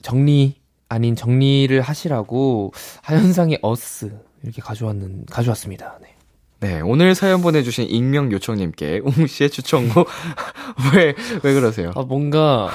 [0.03, 0.57] 정리
[0.89, 2.73] 아닌 정리를 하시라고
[3.03, 4.13] 하현상의 어스
[4.43, 5.99] 이렇게 가져왔는 가져왔습니다.
[6.03, 6.15] 네.
[6.61, 10.07] 네, 오늘 사연 보내주신 익명 요청님께 웅 씨의 추천곡
[10.95, 11.91] 왜 왜 그러세요?
[11.95, 12.71] 아 뭔가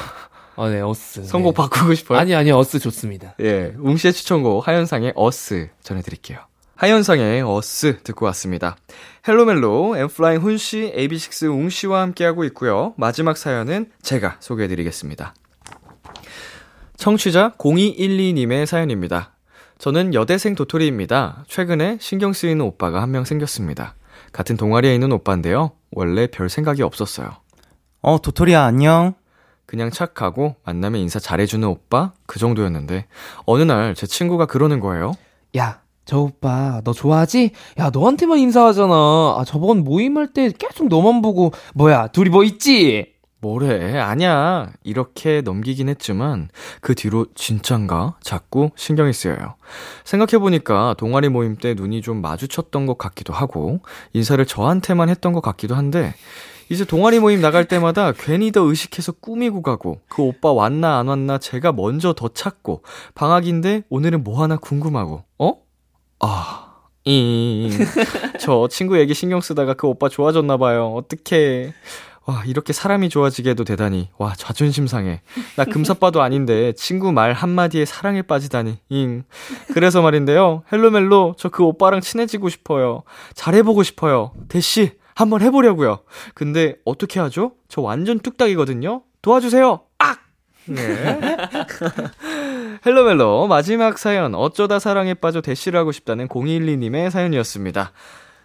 [0.61, 1.23] 아, 네, 어스.
[1.23, 1.57] 선곡 네.
[1.57, 2.19] 바꾸고 싶어요?
[2.19, 3.35] 아니 아니 어스 좋습니다.
[3.39, 6.39] 예, 웅 씨의 추천곡 하현상의 어스 전해드릴게요.
[6.75, 8.75] 하현상의 Us 듣고 왔습니다.
[9.27, 12.93] 헬로멜로, N.Flying 훈 씨, AB6IX 웅 씨와 함께하고 있고요.
[12.97, 15.33] 마지막 사연은 제가 소개해드리겠습니다.
[16.97, 19.31] 청취자 0212님의 사연입니다.
[19.77, 21.45] 저는 여대생 도토리입니다.
[21.47, 23.95] 최근에 신경 쓰이는 오빠가 한 명 생겼습니다.
[24.33, 25.71] 같은 동아리에 있는 오빠인데요.
[25.91, 27.29] 원래 별 생각이 없었어요.
[28.01, 29.15] 어, 도토리야, 안녕.
[29.69, 32.11] 그냥 착하고 만나면 인사 잘해주는 오빠?
[32.25, 33.05] 그 정도였는데
[33.45, 35.11] 어느 날 제 친구가 그러는 거예요.
[35.57, 37.51] 야, 저 오빠 너 좋아하지?
[37.77, 38.91] 야, 너한테만 인사하잖아.
[38.93, 43.13] 아, 저번 모임할 때 계속 너만 보고 뭐야, 둘이 뭐 있지?
[43.41, 43.99] 뭐래?
[43.99, 44.71] 아니야.
[44.83, 46.49] 이렇게 넘기긴 했지만
[46.81, 48.15] 그 뒤로 진짠가?
[48.21, 49.53] 자꾸 신경이 쓰여요.
[50.03, 53.81] 생각해보니까 동아리 모임 때 눈이 좀 마주쳤던 것 같기도 하고
[54.13, 56.15] 인사를 저한테만 했던 것 같기도 한데
[56.69, 61.37] 이제 동아리 모임 나갈 때마다 괜히 더 의식해서 꾸미고 가고 그 오빠 왔나 안 왔나
[61.39, 62.83] 제가 먼저 더 찾고
[63.15, 65.53] 방학인데 오늘은 뭐 하나 궁금하고 어?
[66.19, 66.65] 아...
[67.05, 67.71] 잉.
[68.39, 70.93] 저 친구 얘기 신경 쓰다가 그 오빠 좋아졌나 봐요.
[70.95, 71.73] 어떡해.
[72.25, 74.09] 와, 이렇게 사람이 좋아지게 해도 되다니.
[74.19, 75.21] 와, 자존심 상해.
[75.55, 78.77] 나 금사빠도 아닌데 친구 말 한마디에 사랑에 빠지다니.
[78.89, 79.23] 잉.
[79.73, 80.61] 그래서 말인데요.
[80.71, 83.01] 헬로멜로, 저 그 오빠랑 친해지고 싶어요.
[83.33, 84.33] 잘해보고 싶어요.
[84.49, 85.99] 대시, 한번 해보려고요.
[86.33, 87.51] 근데 어떻게 하죠?
[87.67, 89.01] 저 완전 뚝딱이거든요.
[89.21, 89.81] 도와주세요.
[89.97, 90.19] 악!
[90.63, 90.79] 네.
[92.85, 97.91] 헬로멜로 마지막 사연 어쩌다 사랑에 빠져 대시를 하고 싶다는 012님의 사연이었습니다.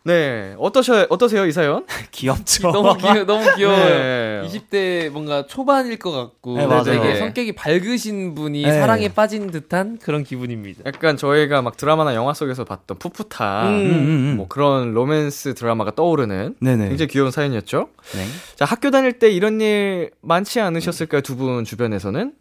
[0.07, 1.87] 네, 어떠셔 어떠세요 이 사연?
[2.13, 2.69] 귀엽죠?
[2.73, 3.79] 너무 귀여 너무 귀여워요.
[3.79, 4.43] 네.
[4.49, 6.85] 20대 뭔가 초반일 것 같고 네, 맞아요.
[6.85, 8.73] 되게 성격이 밝으신 분이 네.
[8.73, 10.83] 사랑에 빠진 듯한 그런 기분입니다.
[10.85, 13.73] 약간 저희가 막 드라마나 영화 속에서 봤던 풋풋한 음.
[13.73, 14.37] 음, 음, 음.
[14.37, 16.89] 뭐 그런 로맨스 드라마가 떠오르는 네네.
[16.91, 17.89] 굉장히 귀여운 사연이었죠.
[18.15, 18.27] 네.
[18.57, 21.23] 자, 학교 다닐 때 이런 일 많지 않으셨을까요?
[21.23, 22.33] 두 분 주변에서는?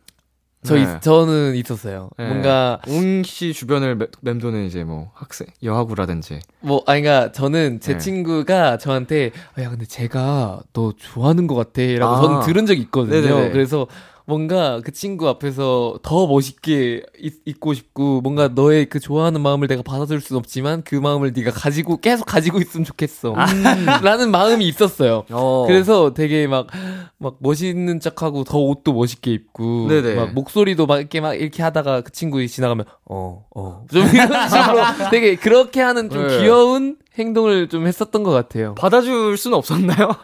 [0.66, 0.82] 저 네.
[0.84, 2.10] 있- 저는 있었어요.
[2.18, 2.28] 네.
[2.28, 7.98] 뭔가 웅씨 주변을 맴- 맴도는 이제 뭐 학생 여하구라든지 뭐 아니 그러니까 저는 제 네.
[8.00, 12.22] 친구가 저한테 아, 야 근데 제가 너 좋아하는 것 같아라고 아.
[12.22, 13.22] 저는 들은 적이 있거든요.
[13.22, 13.52] 네네네.
[13.52, 13.88] 그래서
[14.26, 19.82] 뭔가 그 친구 앞에서 더 멋있게 있, 있고 싶고 뭔가 너의 그 좋아하는 마음을 내가
[19.82, 23.36] 받아줄 순 없지만 그 마음을 네가 가지고 계속 가지고 있으면 좋겠어.
[24.02, 25.26] 라는 마음이 있었어요.
[25.30, 25.66] 어.
[25.68, 26.68] 그래서 되게 막,
[27.18, 29.88] 막 멋있는 척하고 더 옷도 멋있게 입고.
[29.90, 30.16] 네네.
[30.16, 33.86] 막 목소리도 막 이렇게 막 이렇게 하다가 그 친구 지나가면, 어, 어.
[33.92, 36.40] 좀 이런 식으로 되게 그렇게 하는 좀 네.
[36.40, 38.74] 귀여운 행동을 좀 했었던 것 같아요.
[38.76, 40.16] 받아줄 수는 없었나요?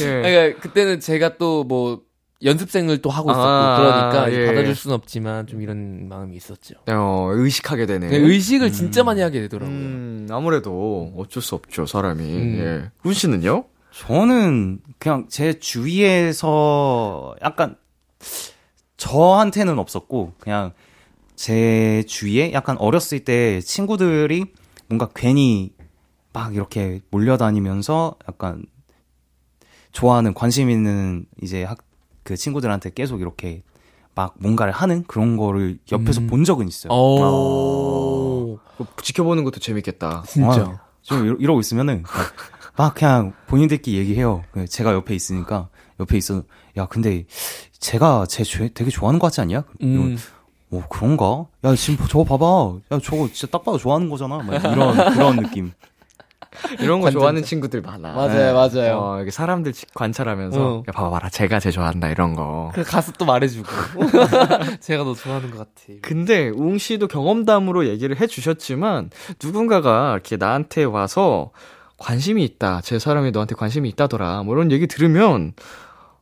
[0.00, 0.22] 예.
[0.22, 2.02] 그러니까 그때는 제가 또 뭐
[2.42, 4.46] 연습생을 또 하고 있었고 아, 그러니까 예.
[4.46, 6.76] 받아줄 수는 없지만 좀 이런 마음이 있었죠.
[6.88, 8.08] 어, 의식하게 되네.
[8.08, 9.76] 그냥 의식을 진짜 많이 하게 되더라고요.
[9.76, 12.22] 음, 아무래도 어쩔 수 없죠, 사람이.
[12.22, 12.58] 음.
[12.60, 12.90] 예.
[13.00, 13.64] 훈 씨는요?
[13.92, 17.74] 저는 그냥 제 주위에서 약간
[18.96, 20.72] 저한테는 없었고 그냥
[21.34, 24.44] 제 주위에 약간 어렸을 때 친구들이
[24.88, 25.72] 뭔가 괜히
[26.32, 28.64] 막 이렇게 몰려다니면서 약간
[29.92, 31.78] 좋아하는 관심 있는 이제 학
[32.24, 33.62] 그 친구들한테 계속 이렇게
[34.14, 36.26] 막 뭔가를 하는 그런 거를 옆에서 음.
[36.26, 36.92] 본 적은 있어요.
[36.92, 38.58] 오.
[38.76, 40.24] 그거 지켜보는 것도 재밌겠다.
[40.26, 40.50] 진짜.
[40.50, 42.12] 아, 좀 이러, 이러 고 있으면은 막,
[42.76, 44.44] 막 그냥 본인들끼리 얘기해요.
[44.52, 45.70] 그 제가 옆에 있으니까
[46.00, 46.42] 옆에 있어.
[46.76, 47.24] 야 근데
[47.78, 49.64] 제가 쟤 조- 되게 좋아하는 거 같지 않냐?
[49.82, 50.18] 음.
[50.70, 51.46] 어 그런가?
[51.64, 52.94] 야 지금 저거 봐봐.
[52.94, 54.36] 야 저거 진짜 딱 봐도 좋아하는 거잖아.
[54.42, 55.72] 막 이런 그런 느낌.
[56.80, 57.10] 이런 거.
[57.10, 58.12] 좋아하는 친구들 많아.
[58.12, 58.98] 맞아요, 맞아요.
[58.98, 60.82] 어, 이렇게 사람들 지- 관찰하면서 어.
[60.88, 62.70] 야, 봐봐 봐라 제가 제일 좋아한다 이런 거.
[62.74, 63.68] 그 가서 또 말해주고.
[64.80, 65.72] 제가 너 좋아하는 것 같아.
[66.02, 69.10] 근데 웅 씨도 경험담으로 얘기를 해주셨지만
[69.42, 71.50] 누군가가 이렇게 나한테 와서
[71.96, 75.52] 관심이 있다, 제 사람이 너한테 관심이 있다더라, 뭐 이런 얘기 들으면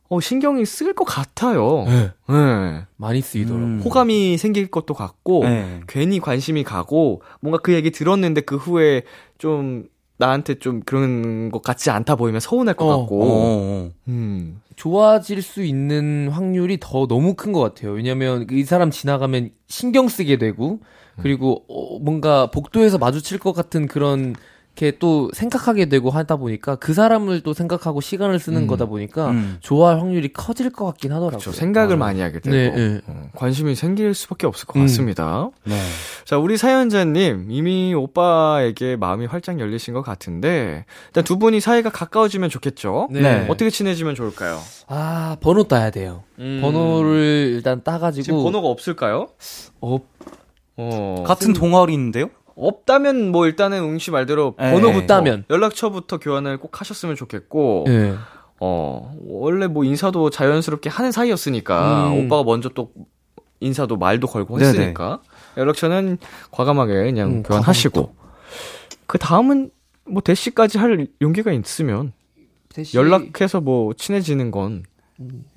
[0.09, 1.83] 어 신경이 쓰일 것 같아요.
[1.85, 2.11] 네.
[2.29, 2.85] 네.
[2.95, 3.63] 많이 쓰이더라고.
[3.65, 3.81] 음.
[3.83, 5.81] 호감이 생길 것도 같고 네.
[5.87, 9.03] 괜히 관심이 가고 뭔가 그 얘기 들었는데 그 후에
[9.37, 9.83] 좀
[10.17, 13.23] 나한테 좀 그런 것 같지 않다 보이면 서운할 것 어, 같고.
[13.23, 13.91] 어, 어.
[14.07, 14.61] 음.
[14.75, 17.91] 좋아질 수 있는 확률이 더 너무 큰 것 같아요.
[17.93, 20.79] 왜냐면 이 사람 지나가면 신경 쓰게 되고,
[21.19, 24.35] 그리고 어, 뭔가 복도에서 마주칠 것 같은 그런
[24.77, 28.67] 게 또 생각하게 되고 하다 보니까 그 사람을 또 생각하고 시간을 쓰는 음.
[28.67, 29.57] 거다 보니까 음.
[29.59, 31.39] 좋아할 확률이 커질 것 같긴 하더라고요.
[31.39, 31.51] 그렇죠.
[31.51, 33.01] 생각을 많이 하게 되고 네, 네.
[33.07, 34.83] 어, 관심이 생길 수밖에 없을 것 음.
[34.83, 35.49] 같습니다.
[35.63, 35.75] 네.
[36.25, 42.49] 자, 우리 사연자님 이미 오빠에게 마음이 활짝 열리신 것 같은데 일단 두 분이 사이가 가까워지면
[42.49, 43.07] 좋겠죠.
[43.11, 43.21] 네.
[43.21, 43.45] 네.
[43.49, 44.59] 어떻게 친해지면 좋을까요?
[44.87, 46.23] 아 번호 따야 돼요.
[46.39, 46.59] 음.
[46.61, 49.29] 번호를 일단 따가지고 지금 번호가 없을까요?
[49.81, 49.99] 어,
[50.77, 51.23] 어.
[51.25, 52.29] 같은 동아리인데요?
[52.57, 54.71] 없다면 뭐 일단은 웅 씨 말대로 네.
[54.71, 55.45] 번호부터 따면.
[55.49, 58.15] 연락처부터 교환을 꼭 하셨으면 좋겠고 예.
[58.59, 62.25] 어 원래 뭐 인사도 자연스럽게 하는 사이였으니까 음.
[62.25, 62.91] 오빠가 먼저 또
[63.59, 64.69] 인사도 말도 걸고 네네.
[64.69, 65.21] 했으니까
[65.57, 66.17] 연락처는
[66.51, 68.15] 과감하게 그냥 음, 교환하시고
[69.05, 69.71] 그 다음은
[70.09, 72.13] 뭐 대시까지 할 용기가 있으면
[72.69, 74.83] 대시- 연락해서 뭐 친해지는 건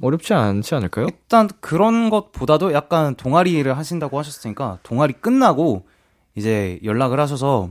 [0.01, 1.07] 어렵지 않지 않을까요?
[1.07, 5.85] 일단 그런 것보다도 약간 동아리를 하신다고 하셨으니까 동아리 끝나고
[6.35, 7.71] 이제 연락을 하셔서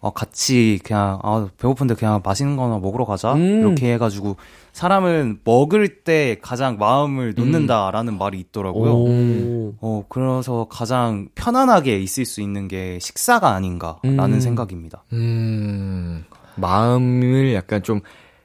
[0.00, 3.60] 어, 같이 그냥 아, 배고픈데 그냥 맛있는 거나 먹으러 가자 음.
[3.60, 4.36] 이렇게 해가지고
[4.72, 8.92] 사람은 먹을 때 가장 마음을 놓는다라는 말이 있더라고요.
[8.92, 9.74] 오.
[9.80, 14.40] 어 그래서 가장 편안하게 있을 수 있는 게 식사가 아닌가라는 음.
[14.40, 15.04] 생각입니다.
[15.12, 16.24] 음
[16.56, 18.00] 마음을 약간 좀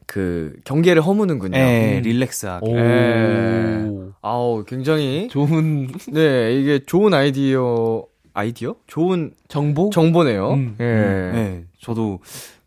[0.08, 1.52] 그 경계를 허무는군요.
[1.52, 2.02] 네, 음.
[2.02, 2.66] 릴렉스하게.
[2.66, 2.78] 오.
[2.78, 3.88] 예.
[4.22, 8.04] 아우 굉장히 좋은 네 이게 좋은 아이디어
[8.38, 9.90] 아이디어 좋은 정보?
[9.90, 10.54] 정보네요.
[10.54, 10.76] 음.
[10.80, 10.84] 예.
[10.84, 12.20] 네, 저도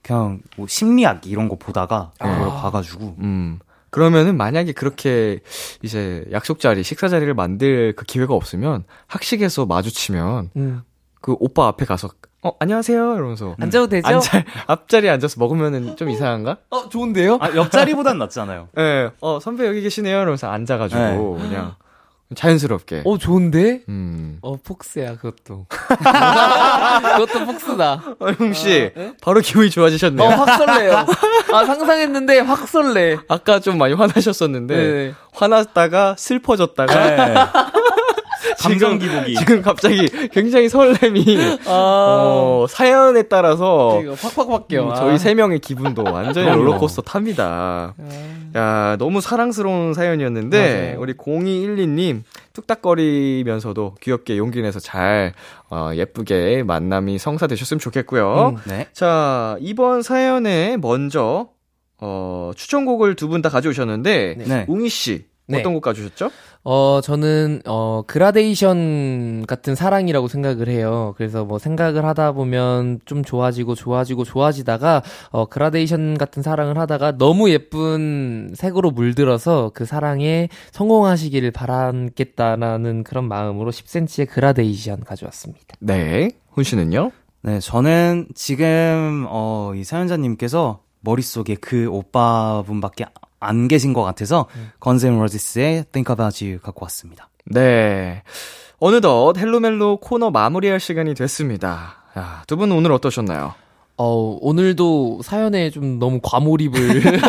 [0.03, 2.61] 그냥 뭐 심리학 이런 거 보다가 그걸 아.
[2.61, 3.61] 봐가지고 음.
[3.91, 5.39] 그러면은 만약에 그렇게
[5.83, 10.83] 이제 약속 자리, 식사 자리를 만들 그 기회가 없으면 학식에서 마주치면 음.
[11.21, 12.09] 그 오빠 앞에 가서
[12.43, 14.09] 어 안녕하세요 이러면서 앉아도 되죠?
[14.09, 16.57] 앉아 앞자리에 앉아서 먹으면은 좀 이상한가?
[16.71, 17.39] 어, 좋은데요?
[17.41, 18.68] 아, 옆자리보단 낫잖아요.
[18.79, 19.11] 예.
[19.21, 21.77] 어 선배 여기 계시네요 이러면서 앉아가지고 그냥
[22.35, 23.03] 자연스럽게.
[23.05, 23.81] 어, 좋은데?
[23.89, 24.39] 음.
[24.43, 25.66] 어, 폭스야, 그것도.
[25.68, 28.03] 그것도 폭스다.
[28.20, 29.12] 어용 씨 네?
[29.20, 30.26] 바로 기분이 좋아지셨네요.
[30.28, 31.07] 어, 확 설레요.
[31.53, 33.18] 아, 상상했는데 확 설레.
[33.28, 35.14] 아까 좀 많이 화나셨었는데 네.
[35.33, 37.72] 화났다가 슬퍼졌다가
[38.59, 39.34] 감정 기복이.
[39.36, 44.84] 지금 갑자기 굉장히 설렘이 아, 어, 사연에 따라서 확확 바뀌어.
[44.84, 44.95] 음, 아.
[44.95, 46.49] 저희 세 명의 기분도 완전히.
[46.51, 47.95] 롤러코스터 탑니다.
[48.57, 51.01] 야, 너무 사랑스러운 사연이었는데 맞아요.
[51.01, 52.22] 우리 0212님
[52.53, 55.32] 뚝딱거리면서도 귀엽게 용기 내서 잘
[55.70, 58.55] 어, 예쁘게 만남이 성사되셨으면 좋겠고요.
[58.57, 58.62] 음.
[58.64, 58.86] 네.
[58.93, 61.49] 자, 이번 사연에 먼저
[61.99, 64.64] 어, 추천곡을 두 분 다 가져오셨는데 네.
[64.68, 65.61] 웅이 씨 네.
[65.61, 66.30] 어떤 곡 가져오셨죠?
[66.63, 71.15] 어, 저는, 어, 그라데이션 같은 사랑이라고 생각을 해요.
[71.17, 77.51] 그래서 뭐 생각을 하다 보면 좀 좋아지고 좋아지고 좋아지다가, 어, 그라데이션 같은 사랑을 하다가 너무
[77.51, 85.77] 예쁜 색으로 물들어서 그 사랑에 성공하시기를 바라겠다라는 그런 마음으로 10cm의 그라데이션 가져왔습니다.
[85.81, 86.31] 네.
[86.51, 87.11] 훈 씨는요?
[87.43, 93.07] 네, 저는 지금 어, 이 사연자님께서 머릿속에 그 오빠분밖에
[93.41, 94.47] 안 계신 것 같아서
[94.78, 97.28] 건센 로지스의 Think About You 갖고 왔습니다.
[97.47, 98.22] 네.
[98.78, 101.95] 어느덧 헬로멜로 코너 마무리할 시간이 됐습니다.
[102.18, 103.55] 야, 두분 오늘 어떠셨나요?
[104.03, 107.03] 어, 오늘도 사연에 좀 너무 과몰입을.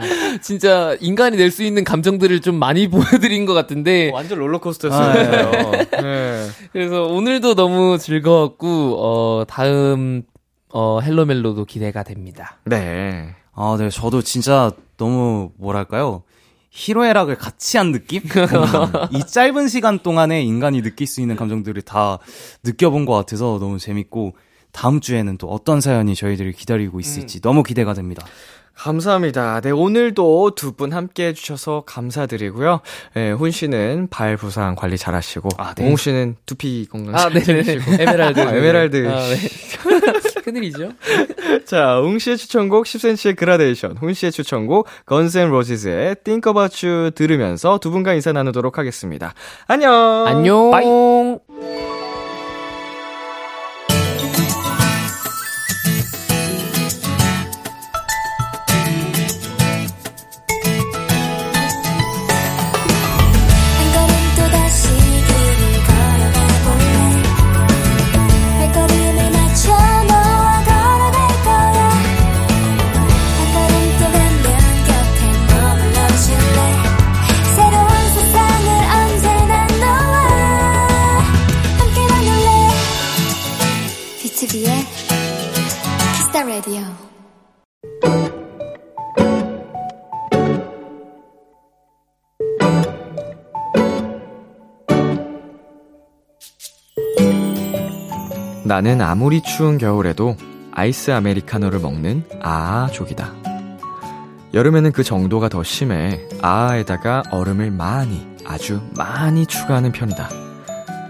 [0.40, 4.10] 진짜 인간이 낼 수 있는 감정들을 좀 많이 보여드린 것 같은데.
[4.12, 5.50] 완전 롤러코스터였어요.
[6.02, 6.46] 네.
[6.72, 10.22] 그래서 오늘도 너무 즐거웠고, 어, 다음,
[10.72, 12.56] 어, 헬로멜로도 기대가 됩니다.
[12.64, 13.34] 네.
[13.60, 16.22] 아, 네, 저도 진짜 너무 뭐랄까요?
[16.70, 18.22] 희로애락을 같이 한 느낌?
[18.22, 18.28] 음,
[19.10, 22.18] 이 짧은 시간 동안에 인간이 느낄 수 있는 감정들을 다
[22.62, 24.36] 느껴본 것 같아서 너무 재밌고
[24.70, 28.24] 다음 주에는 또 어떤 사연이 저희들을 기다리고 있을지 너무 기대가 됩니다.
[28.74, 29.60] 감사합니다.
[29.60, 32.80] 네, 오늘도 두 분 함께 해주셔서 감사드리고요.
[33.14, 35.88] 네, 훈 씨는 발 부상 관리 잘 하시고, 아, 네.
[35.88, 37.62] 웅 씨는 두피 건강 아, 잘 네네.
[37.64, 38.02] 지키시고.
[38.02, 38.40] 에메랄드.
[38.40, 39.08] 아, 에메랄드.
[39.08, 39.36] 아, 네.
[40.48, 40.92] 큰일이죠?
[41.64, 47.10] 자, 웅 씨의 추천곡 10cm의 그라데이션, 훈 씨의 추천곡 Guns N' Roses의 Think About You
[47.10, 49.34] 들으면서 두 분과 인사 나누도록 하겠습니다.
[49.66, 50.26] 안녕!
[50.26, 50.70] 안녕!
[50.70, 50.84] Bye.
[98.78, 100.36] 나는 아무리 추운 겨울에도
[100.70, 103.32] 아이스 아메리카노를 먹는 아아족이다.
[104.54, 110.28] 여름에는 그 정도가 더 심해 아아에다가 얼음을 많이, 아주 많이 추가하는 편이다.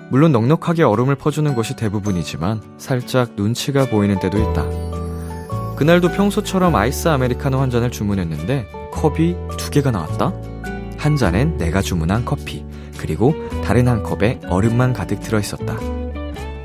[0.08, 5.76] 물론 넉넉하게 얼음을 퍼주는 것이 대부분이지만 살짝 눈치가 보이는 때도 있다.
[5.76, 10.32] 그날도 평소처럼 아이스 아메리카노 한 잔을 주문했는데 컵이 두 개가 나왔다?
[10.96, 12.64] 한 잔엔 내가 주문한 커피,
[12.96, 15.97] 그리고 다른 한 컵에 얼음만 가득 들어 있었다.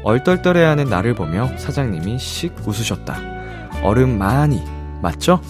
[0.03, 3.17] 얼떨떨해하는 나를 보며 사장님이 씩 웃으셨다.
[3.83, 4.63] 얼음 많이,
[5.01, 5.41] 맞죠?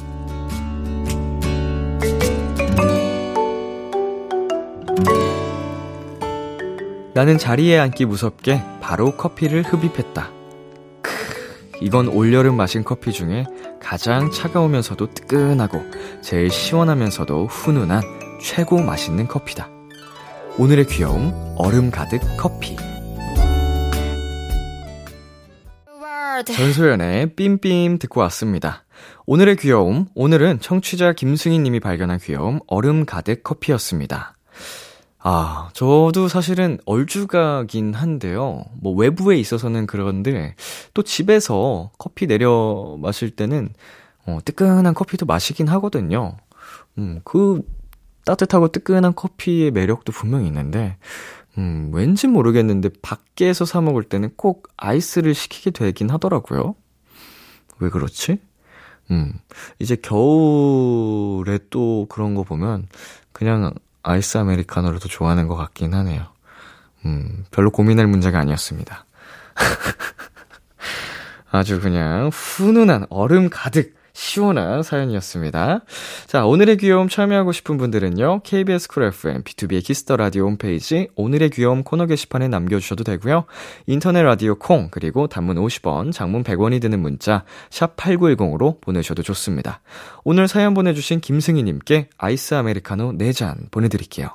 [7.14, 10.32] 나는 자리에 앉기 무섭게 바로 커피를 흡입했다.
[11.02, 11.12] 크,
[11.80, 13.46] 이건 올여름 마신 커피 중에
[13.80, 15.80] 가장 차가우면서도 뜨끈하고
[16.22, 18.02] 제일 시원하면서도 훈훈한
[18.42, 19.70] 최고 맛있는 커피다.
[20.58, 22.76] 오늘의 귀여움, 얼음 가득 커피.
[26.46, 28.84] 전소연의 삠삠 듣고 왔습니다.
[29.26, 34.36] 오늘의 귀여움, 오늘은 청취자 김승희 님이 발견한 귀여움, 얼음 가득 커피였습니다.
[35.20, 38.66] 아, 저도 사실은 얼주가긴 한데요.
[38.82, 40.56] 뭐 외부에 있어서는 그런데
[40.94, 43.70] 또 집에서 커피 내려 마실 때는
[44.26, 46.36] 어, 뜨끈한 커피도 마시긴 하거든요.
[46.98, 47.62] 음, 그
[48.26, 50.98] 따뜻하고 뜨끈한 커피의 매력도 분명히 있는데
[51.58, 56.76] 음, 왠지 모르겠는데 밖에서 사 먹을 때는 꼭 아이스를 시키게 되긴 하더라고요.
[57.80, 58.40] 왜 그렇지?
[59.12, 59.34] 음,
[59.80, 62.88] 이제 겨울에 또 그런 거 보면
[63.32, 66.28] 그냥 아이스 아메리카노를 더 좋아하는 것 같긴 하네요.
[67.06, 69.06] 음, 별로 고민할 문제가 아니었습니다.
[71.52, 75.82] 아주 그냥 훈훈한 얼음 가득 시원한 사연이었습니다.
[76.28, 81.84] 자, 오늘의 귀여움 참여하고 싶은 분들은요, KBS 쿨 FM, B2B의 키스터 라디오 홈페이지, 오늘의 귀여움
[81.84, 83.46] 코너 게시판에 남겨 주셔도 되고요.
[83.88, 89.82] 인터넷 라디오 콩, 그리고 단문 50원, 장문 100원이 드는 문자, 샵 8910으로 보내셔도 좋습니다.
[90.24, 94.30] 오늘 사연 보내 주신 김승희 님께 아이스 아메리카노 4잔 보내 드릴게요.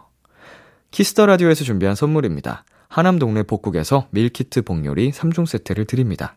[0.91, 2.64] Kiss the Radio에서 준비한 선물입니다.
[2.89, 6.37] 하남 동네 복국에서 밀키트 복요리 3종 세트를 드립니다.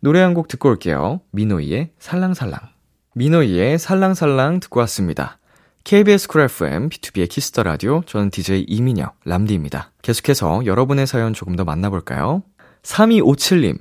[0.00, 1.22] 노래 한 곡 듣고 올게요.
[1.32, 2.75] 미노이의 살랑살랑.
[3.18, 5.38] 미노이의 살랑살랑 듣고 왔습니다.
[5.84, 9.90] KBS 쿨 FM, B2B의 키스터 라디오, 저는 DJ 이민혁, 람디입니다.
[10.02, 12.42] 계속해서 여러분의 사연 조금 더 만나볼까요?
[12.82, 13.78] 3257님,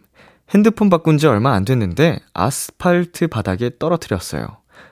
[0.51, 4.47] 핸드폰 바꾼 지 얼마 안 됐는데 아스팔트 바닥에 떨어뜨렸어요.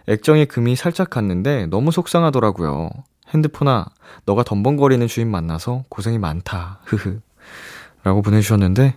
[0.07, 2.89] 액정에 금이 살짝 갔는데 너무 속상하더라고요.
[3.33, 3.85] 핸드폰아,
[4.25, 6.81] 너가 덤벙거리는 주인 만나서 고생이 많다.
[6.83, 7.21] 흐흐.
[8.03, 8.95] 라고 보내주셨는데,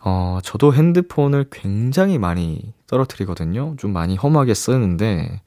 [0.00, 3.74] 어, 저도 핸드폰을 굉장히 많이 떨어뜨리거든요.
[3.78, 5.40] 좀 많이 험하게 쓰는데,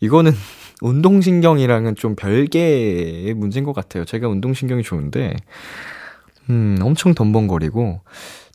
[0.00, 0.32] 이거는
[0.82, 4.04] 운동신경이랑은 좀 별개의 문제인 것 같아요.
[4.04, 5.36] 제가 운동신경이 좋은데,
[6.50, 8.00] 음, 엄청 덤벙거리고,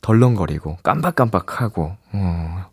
[0.02, 2.64] 덜렁거리고, 깜박깜박하고, 어,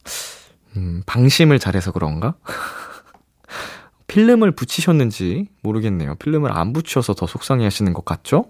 [0.75, 2.35] 음, 방심을 잘해서 그런가?
[4.07, 6.15] 필름을 붙이셨는지 모르겠네요.
[6.15, 8.45] 필름을 안 붙여서 더 속상해 하시는 것 같죠?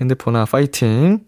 [0.00, 1.20] 핸드폰아 파이팅!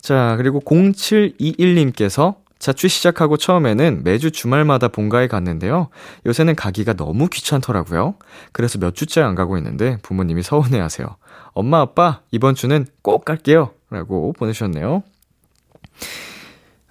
[0.00, 5.88] 자, 그리고 0721님께서 자취 시작하고 처음에는 매주 주말마다 본가에 갔는데요.
[6.26, 8.14] 요새는 가기가 너무 귀찮더라고요.
[8.52, 11.16] 그래서 몇 주째 안 가고 있는데 부모님이 서운해 하세요.
[11.52, 13.72] 엄마, 아빠, 이번 주는 꼭 갈게요.
[13.88, 15.02] 라고 보내주셨네요.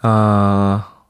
[0.01, 1.03] 아,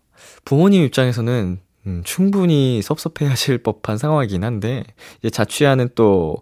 [0.46, 4.84] 부모님 입장에서는 음, 충분히 섭섭해 하실 법한 상황이긴 한데,
[5.20, 6.38] 이제 자취하는 또,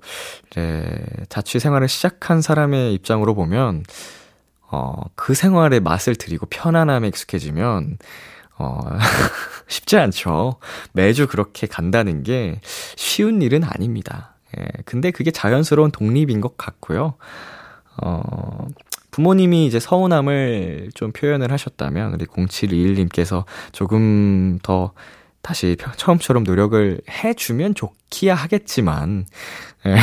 [0.49, 0.83] 이제
[1.29, 3.83] 자취 생활을 시작한 사람의 입장으로 보면,
[4.69, 7.97] 어, 그 생활의 맛을 들이고 편안함에 익숙해지면,
[8.57, 8.79] 어,
[9.67, 10.57] 쉽지 않죠.
[10.93, 12.59] 매주 그렇게 간다는 게
[12.95, 14.35] 쉬운 일은 아닙니다.
[14.57, 17.15] 예, 근데 그게 자연스러운 독립인 것 같고요.
[18.01, 18.67] 어,
[19.11, 24.93] 부모님이 이제 서운함을 좀 표현을 하셨다면, 우리 0721님께서 조금 더
[25.41, 29.25] 다시 처음처럼 노력을 해주면 좋기야 하겠지만,
[29.85, 29.95] 예.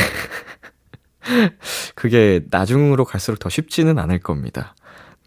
[1.94, 4.74] 그게 나중으로 갈수록 더 쉽지는 않을 겁니다.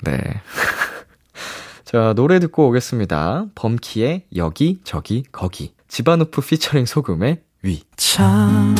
[0.03, 0.17] 네.
[1.85, 3.45] 자, 노래 듣고 오겠습니다.
[3.55, 5.73] 범키의 여기, 저기, 거기.
[5.87, 7.81] 지바누프 피처링 소금의 위.
[7.95, 8.75] 참,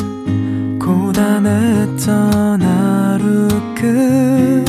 [0.78, 4.68] 고단했던 하루 끝널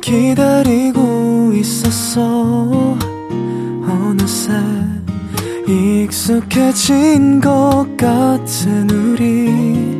[0.00, 2.96] 기다리고 있었어.
[3.82, 4.52] 어느새
[5.66, 9.99] 익숙해진 것 같은 우리.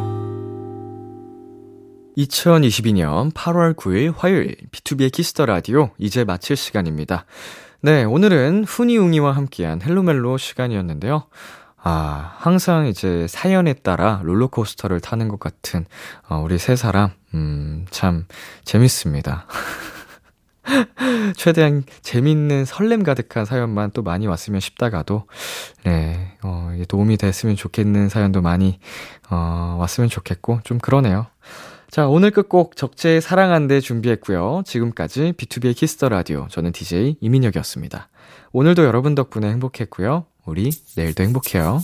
[2.17, 7.25] 2022년 8월 9일 화요일 B2B의 키스터 라디오 이제 마칠 시간입니다.
[7.81, 11.27] 네, 오늘은 훈이웅이와 함께한 헬로멜로 시간이었는데요.
[11.83, 15.85] 아, 항상 이제 사연에 따라 롤러코스터를 타는 것 같은,
[16.29, 18.27] 어, 우리 세 사람, 음, 참,
[18.65, 19.47] 재밌습니다.
[21.35, 25.25] 최대한 재밌는 설렘 가득한 사연만 또 많이 왔으면 싶다가도,
[25.83, 28.79] 네, 어, 도움이 됐으면 좋겠는 사연도 많이,
[29.31, 31.25] 어, 왔으면 좋겠고, 좀 그러네요.
[31.91, 34.63] 자, 오늘 끝곡 적재의 사랑한대 준비했고요.
[34.65, 36.47] 지금까지 B2B의 키스터 라디오.
[36.49, 38.07] 저는 DJ 이민혁이었습니다.
[38.53, 40.25] 오늘도 여러분 덕분에 행복했고요.
[40.45, 41.81] 우리 내일도 행복해요.